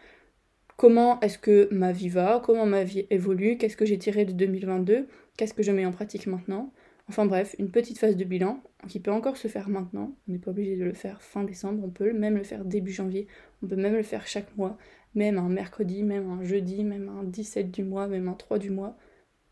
Comment 0.77 1.21
est-ce 1.21 1.39
que 1.39 1.69
ma 1.71 1.93
vie 1.93 2.09
va? 2.09 2.41
Comment 2.43 2.65
ma 2.65 2.85
vie 2.85 3.07
évolue? 3.11 3.59
Qu'est-ce 3.59 3.77
que 3.77 3.85
j'ai 3.85 3.99
tiré 3.99 4.25
de 4.25 4.33
2022 4.33 5.09
Qu'est-ce 5.37 5.53
que 5.53 5.63
je 5.63 5.73
mets 5.73 5.85
en 5.85 5.93
pratique 5.93 6.27
maintenant? 6.27 6.73
Enfin 7.07 7.27
bref, 7.27 7.55
une 7.59 7.71
petite 7.71 7.99
phase 7.99 8.17
de 8.17 8.25
bilan 8.25 8.63
qui 8.89 9.01
peut 9.01 9.11
encore 9.11 9.37
se 9.37 9.49
faire 9.49 9.69
maintenant. 9.69 10.15
On 10.29 10.33
n'est 10.33 10.39
pas 10.39 10.51
obligé 10.51 10.77
de 10.77 10.85
le 10.85 10.93
faire 10.93 11.23
fin 11.23 11.45
décembre, 11.45 11.83
on 11.85 11.91
peut 11.91 12.13
même 12.13 12.37
le 12.37 12.45
faire 12.45 12.65
début 12.65 12.93
janvier, 12.93 13.27
on 13.63 13.67
peut 13.67 13.77
même 13.77 13.95
le 13.95 14.03
faire 14.03 14.27
chaque 14.27 14.57
mois, 14.57 14.79
même 15.15 15.39
un 15.39 15.49
mercredi, 15.49 16.03
même 16.03 16.31
un 16.31 16.43
jeudi, 16.43 16.85
même 16.85 17.09
un 17.09 17.25
17 17.25 17.71
du 17.71 17.85
mois, 17.85 18.07
même 18.07 18.29
un 18.29 18.35
3 18.35 18.59
du 18.59 18.71
mois. 18.71 18.97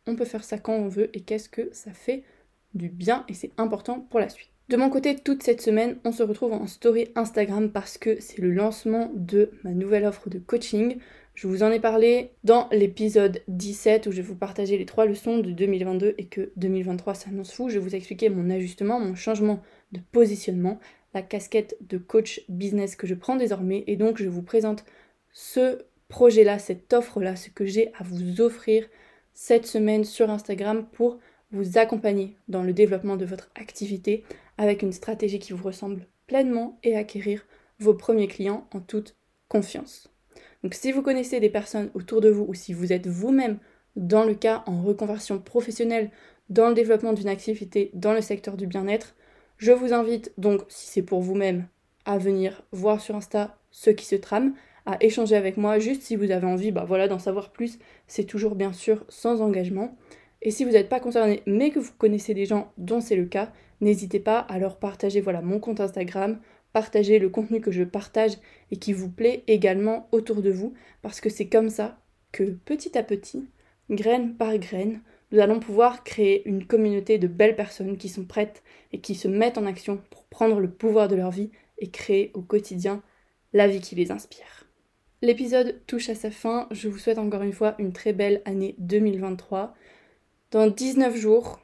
On 0.06 0.16
peut 0.16 0.24
faire 0.24 0.44
ça 0.44 0.58
quand 0.58 0.74
on 0.74 0.88
veut 0.88 1.10
et 1.16 1.20
qu'est-ce 1.20 1.48
que 1.48 1.68
ça 1.72 1.92
fait 1.92 2.24
du 2.74 2.88
bien 2.88 3.24
et 3.28 3.34
c'est 3.34 3.52
important 3.58 4.00
pour 4.00 4.20
la 4.20 4.28
suite. 4.28 4.50
De 4.68 4.76
mon 4.76 4.90
côté, 4.90 5.16
toute 5.16 5.42
cette 5.42 5.62
semaine, 5.62 5.96
on 6.04 6.12
se 6.12 6.22
retrouve 6.22 6.52
en 6.52 6.66
story 6.66 7.08
Instagram 7.14 7.70
parce 7.70 7.96
que 7.96 8.20
c'est 8.20 8.42
le 8.42 8.50
lancement 8.50 9.10
de 9.14 9.50
ma 9.64 9.72
nouvelle 9.72 10.04
offre 10.04 10.28
de 10.28 10.38
coaching. 10.38 10.98
Je 11.38 11.46
vous 11.46 11.62
en 11.62 11.70
ai 11.70 11.78
parlé 11.78 12.32
dans 12.42 12.68
l'épisode 12.72 13.44
17 13.46 14.08
où 14.08 14.10
je 14.10 14.16
vais 14.16 14.22
vous 14.22 14.34
partager 14.34 14.76
les 14.76 14.86
trois 14.86 15.06
leçons 15.06 15.38
de 15.38 15.52
2022 15.52 16.16
et 16.18 16.26
que 16.26 16.50
2023 16.56 17.14
s'annonce 17.14 17.52
fou. 17.52 17.68
Je 17.68 17.74
vais 17.74 17.84
vous 17.84 17.94
expliquer 17.94 18.28
mon 18.28 18.50
ajustement, 18.50 18.98
mon 18.98 19.14
changement 19.14 19.62
de 19.92 20.00
positionnement, 20.10 20.80
la 21.14 21.22
casquette 21.22 21.76
de 21.80 21.96
coach 21.96 22.40
business 22.48 22.96
que 22.96 23.06
je 23.06 23.14
prends 23.14 23.36
désormais 23.36 23.84
et 23.86 23.94
donc 23.94 24.20
je 24.20 24.28
vous 24.28 24.42
présente 24.42 24.84
ce 25.30 25.82
projet-là, 26.08 26.58
cette 26.58 26.92
offre-là, 26.92 27.36
ce 27.36 27.50
que 27.50 27.66
j'ai 27.66 27.92
à 27.96 28.02
vous 28.02 28.40
offrir 28.40 28.88
cette 29.32 29.66
semaine 29.66 30.02
sur 30.02 30.30
Instagram 30.30 30.88
pour 30.90 31.20
vous 31.52 31.78
accompagner 31.78 32.36
dans 32.48 32.64
le 32.64 32.72
développement 32.72 33.16
de 33.16 33.26
votre 33.26 33.48
activité 33.54 34.24
avec 34.56 34.82
une 34.82 34.90
stratégie 34.90 35.38
qui 35.38 35.52
vous 35.52 35.62
ressemble 35.62 36.08
pleinement 36.26 36.80
et 36.82 36.96
acquérir 36.96 37.46
vos 37.78 37.94
premiers 37.94 38.26
clients 38.26 38.66
en 38.74 38.80
toute 38.80 39.14
confiance. 39.46 40.10
Donc 40.62 40.74
si 40.74 40.92
vous 40.92 41.02
connaissez 41.02 41.40
des 41.40 41.50
personnes 41.50 41.90
autour 41.94 42.20
de 42.20 42.28
vous 42.28 42.44
ou 42.48 42.54
si 42.54 42.72
vous 42.72 42.92
êtes 42.92 43.06
vous-même 43.06 43.58
dans 43.96 44.24
le 44.24 44.34
cas 44.34 44.62
en 44.66 44.82
reconversion 44.82 45.38
professionnelle, 45.38 46.10
dans 46.48 46.68
le 46.68 46.74
développement 46.74 47.12
d'une 47.12 47.28
activité 47.28 47.90
dans 47.94 48.12
le 48.12 48.20
secteur 48.20 48.56
du 48.56 48.66
bien-être, 48.66 49.14
je 49.58 49.72
vous 49.72 49.92
invite 49.92 50.32
donc, 50.38 50.62
si 50.68 50.86
c'est 50.86 51.02
pour 51.02 51.20
vous-même, 51.20 51.66
à 52.04 52.16
venir 52.16 52.62
voir 52.72 53.00
sur 53.00 53.16
Insta 53.16 53.58
ce 53.70 53.90
qui 53.90 54.06
se 54.06 54.16
trame, 54.16 54.54
à 54.86 54.96
échanger 55.00 55.36
avec 55.36 55.56
moi, 55.58 55.78
juste 55.78 56.02
si 56.02 56.16
vous 56.16 56.30
avez 56.30 56.46
envie 56.46 56.72
bah 56.72 56.84
voilà, 56.86 57.08
d'en 57.08 57.18
savoir 57.18 57.50
plus, 57.50 57.78
c'est 58.06 58.24
toujours 58.24 58.54
bien 58.54 58.72
sûr 58.72 59.04
sans 59.08 59.42
engagement. 59.42 59.96
Et 60.40 60.50
si 60.50 60.64
vous 60.64 60.70
n'êtes 60.70 60.88
pas 60.88 61.00
concerné 61.00 61.42
mais 61.46 61.70
que 61.70 61.80
vous 61.80 61.92
connaissez 61.98 62.32
des 62.32 62.46
gens 62.46 62.72
dont 62.78 63.00
c'est 63.00 63.16
le 63.16 63.26
cas, 63.26 63.52
n'hésitez 63.80 64.20
pas 64.20 64.38
à 64.38 64.58
leur 64.58 64.78
partager 64.78 65.20
voilà, 65.20 65.42
mon 65.42 65.60
compte 65.60 65.80
Instagram, 65.80 66.38
partager 66.72 67.18
le 67.18 67.28
contenu 67.28 67.60
que 67.60 67.70
je 67.70 67.84
partage 67.84 68.32
et 68.70 68.76
qui 68.76 68.92
vous 68.92 69.10
plaît 69.10 69.44
également 69.46 70.08
autour 70.12 70.42
de 70.42 70.50
vous, 70.50 70.74
parce 71.02 71.20
que 71.20 71.30
c'est 71.30 71.48
comme 71.48 71.70
ça 71.70 72.00
que 72.32 72.44
petit 72.44 72.96
à 72.98 73.02
petit, 73.02 73.48
graine 73.90 74.34
par 74.34 74.56
graine, 74.58 75.00
nous 75.30 75.40
allons 75.40 75.60
pouvoir 75.60 76.04
créer 76.04 76.46
une 76.48 76.66
communauté 76.66 77.18
de 77.18 77.26
belles 77.26 77.56
personnes 77.56 77.96
qui 77.96 78.08
sont 78.08 78.24
prêtes 78.24 78.62
et 78.92 79.00
qui 79.00 79.14
se 79.14 79.28
mettent 79.28 79.58
en 79.58 79.66
action 79.66 80.00
pour 80.10 80.24
prendre 80.24 80.60
le 80.60 80.70
pouvoir 80.70 81.08
de 81.08 81.16
leur 81.16 81.30
vie 81.30 81.50
et 81.78 81.90
créer 81.90 82.30
au 82.34 82.40
quotidien 82.40 83.02
la 83.52 83.68
vie 83.68 83.80
qui 83.80 83.94
les 83.94 84.10
inspire. 84.10 84.66
L'épisode 85.20 85.80
touche 85.86 86.08
à 86.08 86.14
sa 86.14 86.30
fin, 86.30 86.68
je 86.70 86.88
vous 86.88 86.98
souhaite 86.98 87.18
encore 87.18 87.42
une 87.42 87.52
fois 87.52 87.74
une 87.78 87.92
très 87.92 88.12
belle 88.12 88.40
année 88.44 88.74
2023. 88.78 89.74
Dans 90.50 90.68
19 90.68 91.16
jours, 91.16 91.60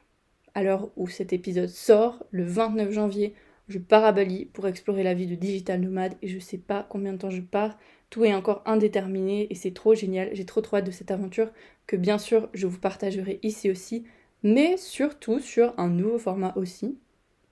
à 0.53 0.61
l'heure 0.61 0.89
où 0.95 1.07
cet 1.07 1.33
épisode 1.33 1.69
sort, 1.69 2.23
le 2.31 2.43
29 2.43 2.91
janvier, 2.91 3.33
je 3.67 3.79
pars 3.79 4.05
à 4.05 4.11
Bali 4.11 4.45
pour 4.45 4.67
explorer 4.67 5.03
la 5.03 5.13
vie 5.13 5.27
de 5.27 5.35
digital 5.35 5.81
nomade 5.81 6.15
et 6.21 6.27
je 6.27 6.39
sais 6.39 6.57
pas 6.57 6.85
combien 6.89 7.13
de 7.13 7.17
temps 7.17 7.31
je 7.31 7.41
pars. 7.41 7.77
Tout 8.09 8.23
est 8.23 8.33
encore 8.33 8.61
indéterminé 8.65 9.47
et 9.49 9.55
c'est 9.55 9.73
trop 9.73 9.95
génial. 9.95 10.29
J'ai 10.33 10.45
trop 10.45 10.61
trop 10.61 10.77
hâte 10.77 10.85
de 10.85 10.91
cette 10.91 11.11
aventure 11.11 11.51
que 11.87 11.95
bien 11.95 12.17
sûr 12.17 12.49
je 12.53 12.67
vous 12.67 12.79
partagerai 12.79 13.39
ici 13.41 13.71
aussi, 13.71 14.05
mais 14.43 14.77
surtout 14.77 15.39
sur 15.39 15.73
un 15.77 15.89
nouveau 15.89 16.19
format 16.19 16.53
aussi. 16.55 16.97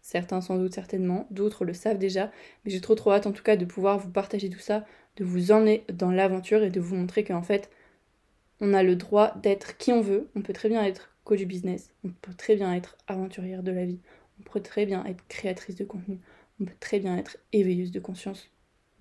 Certains 0.02 0.42
sans 0.42 0.58
doute 0.58 0.74
certainement, 0.74 1.28
d'autres 1.32 1.66
le 1.66 1.74
savent 1.74 1.98
déjà, 1.98 2.30
mais 2.64 2.72
j'ai 2.72 2.82
trop 2.82 2.94
trop 2.94 3.12
hâte 3.12 3.26
en 3.26 3.32
tout 3.32 3.44
cas 3.44 3.56
de 3.56 3.66
pouvoir 3.66 3.98
vous 3.98 4.10
partager 4.10 4.50
tout 4.50 4.60
ça, 4.60 4.86
de 5.16 5.24
vous 5.24 5.52
emmener 5.52 5.86
dans 5.92 6.12
l'aventure 6.12 6.62
et 6.62 6.70
de 6.70 6.82
vous 6.82 6.96
montrer 6.96 7.24
qu'en 7.24 7.42
fait 7.42 7.70
on 8.60 8.74
a 8.74 8.84
le 8.84 8.96
droit 8.96 9.34
d'être 9.42 9.78
qui 9.78 9.92
on 9.92 10.02
veut. 10.02 10.30
On 10.36 10.42
peut 10.42 10.54
très 10.54 10.70
bien 10.70 10.84
être 10.84 11.10
coach 11.24 11.44
business, 11.44 11.94
on 12.04 12.10
peut 12.10 12.34
très 12.34 12.56
bien 12.56 12.74
être 12.74 12.98
aventurière 13.08 13.64
de 13.64 13.72
la 13.72 13.86
vie, 13.86 14.00
on 14.40 14.44
peut 14.44 14.62
très 14.62 14.86
bien 14.86 15.06
être 15.06 15.24
créatrice 15.28 15.76
de 15.76 15.86
contenu. 15.86 16.20
On 16.60 16.66
peut 16.66 16.74
très 16.80 17.00
bien 17.00 17.18
être 17.18 17.38
éveilleuse 17.52 17.92
de 17.92 18.00
conscience. 18.00 18.50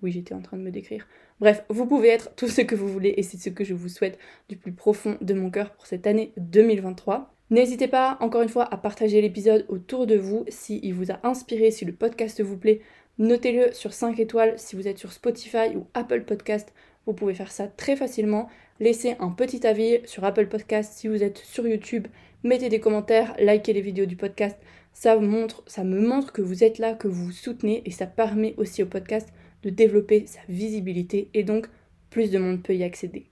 Oui, 0.01 0.11
j'étais 0.11 0.33
en 0.33 0.41
train 0.41 0.57
de 0.57 0.63
me 0.63 0.71
décrire. 0.71 1.07
Bref, 1.39 1.63
vous 1.69 1.85
pouvez 1.85 2.09
être 2.09 2.35
tout 2.35 2.47
ce 2.47 2.61
que 2.61 2.75
vous 2.75 2.87
voulez 2.87 3.13
et 3.15 3.23
c'est 3.23 3.37
ce 3.37 3.49
que 3.49 3.63
je 3.63 3.73
vous 3.73 3.89
souhaite 3.89 4.19
du 4.49 4.57
plus 4.57 4.73
profond 4.73 5.17
de 5.21 5.33
mon 5.33 5.49
cœur 5.49 5.71
pour 5.71 5.85
cette 5.85 6.07
année 6.07 6.33
2023. 6.37 7.33
N'hésitez 7.49 7.87
pas, 7.87 8.17
encore 8.19 8.41
une 8.41 8.49
fois, 8.49 8.65
à 8.73 8.77
partager 8.77 9.21
l'épisode 9.21 9.65
autour 9.69 10.07
de 10.07 10.15
vous 10.15 10.43
si 10.49 10.91
vous 10.91 11.11
a 11.11 11.19
inspiré, 11.23 11.71
si 11.71 11.85
le 11.85 11.93
podcast 11.93 12.41
vous 12.41 12.57
plaît. 12.57 12.81
Notez-le 13.19 13.71
sur 13.73 13.93
5 13.93 14.19
étoiles 14.19 14.57
si 14.57 14.75
vous 14.75 14.87
êtes 14.87 14.97
sur 14.97 15.13
Spotify 15.13 15.75
ou 15.75 15.85
Apple 15.93 16.23
Podcast. 16.23 16.73
Vous 17.05 17.13
pouvez 17.13 17.33
faire 17.33 17.51
ça 17.51 17.67
très 17.67 17.95
facilement. 17.95 18.49
Laissez 18.79 19.15
un 19.19 19.29
petit 19.29 19.67
avis 19.67 19.99
sur 20.05 20.23
Apple 20.23 20.47
Podcast 20.47 20.93
si 20.93 21.07
vous 21.07 21.23
êtes 21.23 21.37
sur 21.37 21.67
YouTube. 21.67 22.07
Mettez 22.43 22.69
des 22.69 22.79
commentaires, 22.79 23.35
likez 23.39 23.73
les 23.73 23.81
vidéos 23.81 24.05
du 24.05 24.15
podcast 24.15 24.57
ça, 24.93 25.17
montre, 25.17 25.63
me 25.83 25.99
montre 25.99 26.31
que 26.31 26.41
vous 26.41 26.63
êtes 26.63 26.77
là, 26.77 26.93
que 26.93 27.07
vous 27.07 27.25
vous 27.25 27.31
soutenez 27.31 27.81
et 27.85 27.91
ça 27.91 28.07
permet 28.07 28.53
aussi 28.57 28.83
au 28.83 28.85
podcast 28.85 29.29
de 29.63 29.69
développer 29.69 30.25
sa 30.27 30.39
visibilité 30.47 31.29
et 31.33 31.43
donc 31.43 31.67
plus 32.09 32.31
de 32.31 32.39
monde 32.39 32.61
peut 32.61 32.75
y 32.75 32.83
accéder. 32.83 33.29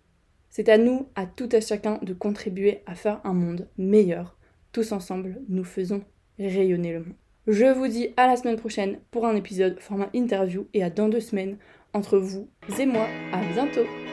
C'est 0.50 0.70
à 0.70 0.78
nous, 0.78 1.08
à 1.16 1.26
tout 1.26 1.50
à 1.52 1.62
chacun, 1.62 2.00
de 2.02 2.14
contribuer 2.14 2.82
à 2.86 2.96
faire 2.96 3.22
un 3.24 3.34
monde 3.34 3.70
meilleur. 3.78 4.38
Tous 4.72 4.92
ensemble, 4.92 5.42
nous 5.48 5.64
faisons 5.64 6.04
rayonner 6.40 6.94
le 6.94 7.00
monde. 7.00 7.16
Je 7.48 7.66
vous 7.66 7.88
dis 7.88 8.10
à 8.18 8.28
la 8.28 8.36
semaine 8.36 8.58
prochaine 8.58 9.00
pour 9.10 9.26
un 9.26 9.36
épisode 9.36 9.80
format 9.80 10.10
interview 10.14 10.68
et 10.74 10.84
à 10.84 10.90
dans 10.90 11.10
deux 11.10 11.20
semaines 11.20 11.58
entre 11.94 12.18
vous 12.18 12.50
et 12.80 12.86
moi. 12.86 13.08
À 13.34 13.42
bientôt! 13.54 14.11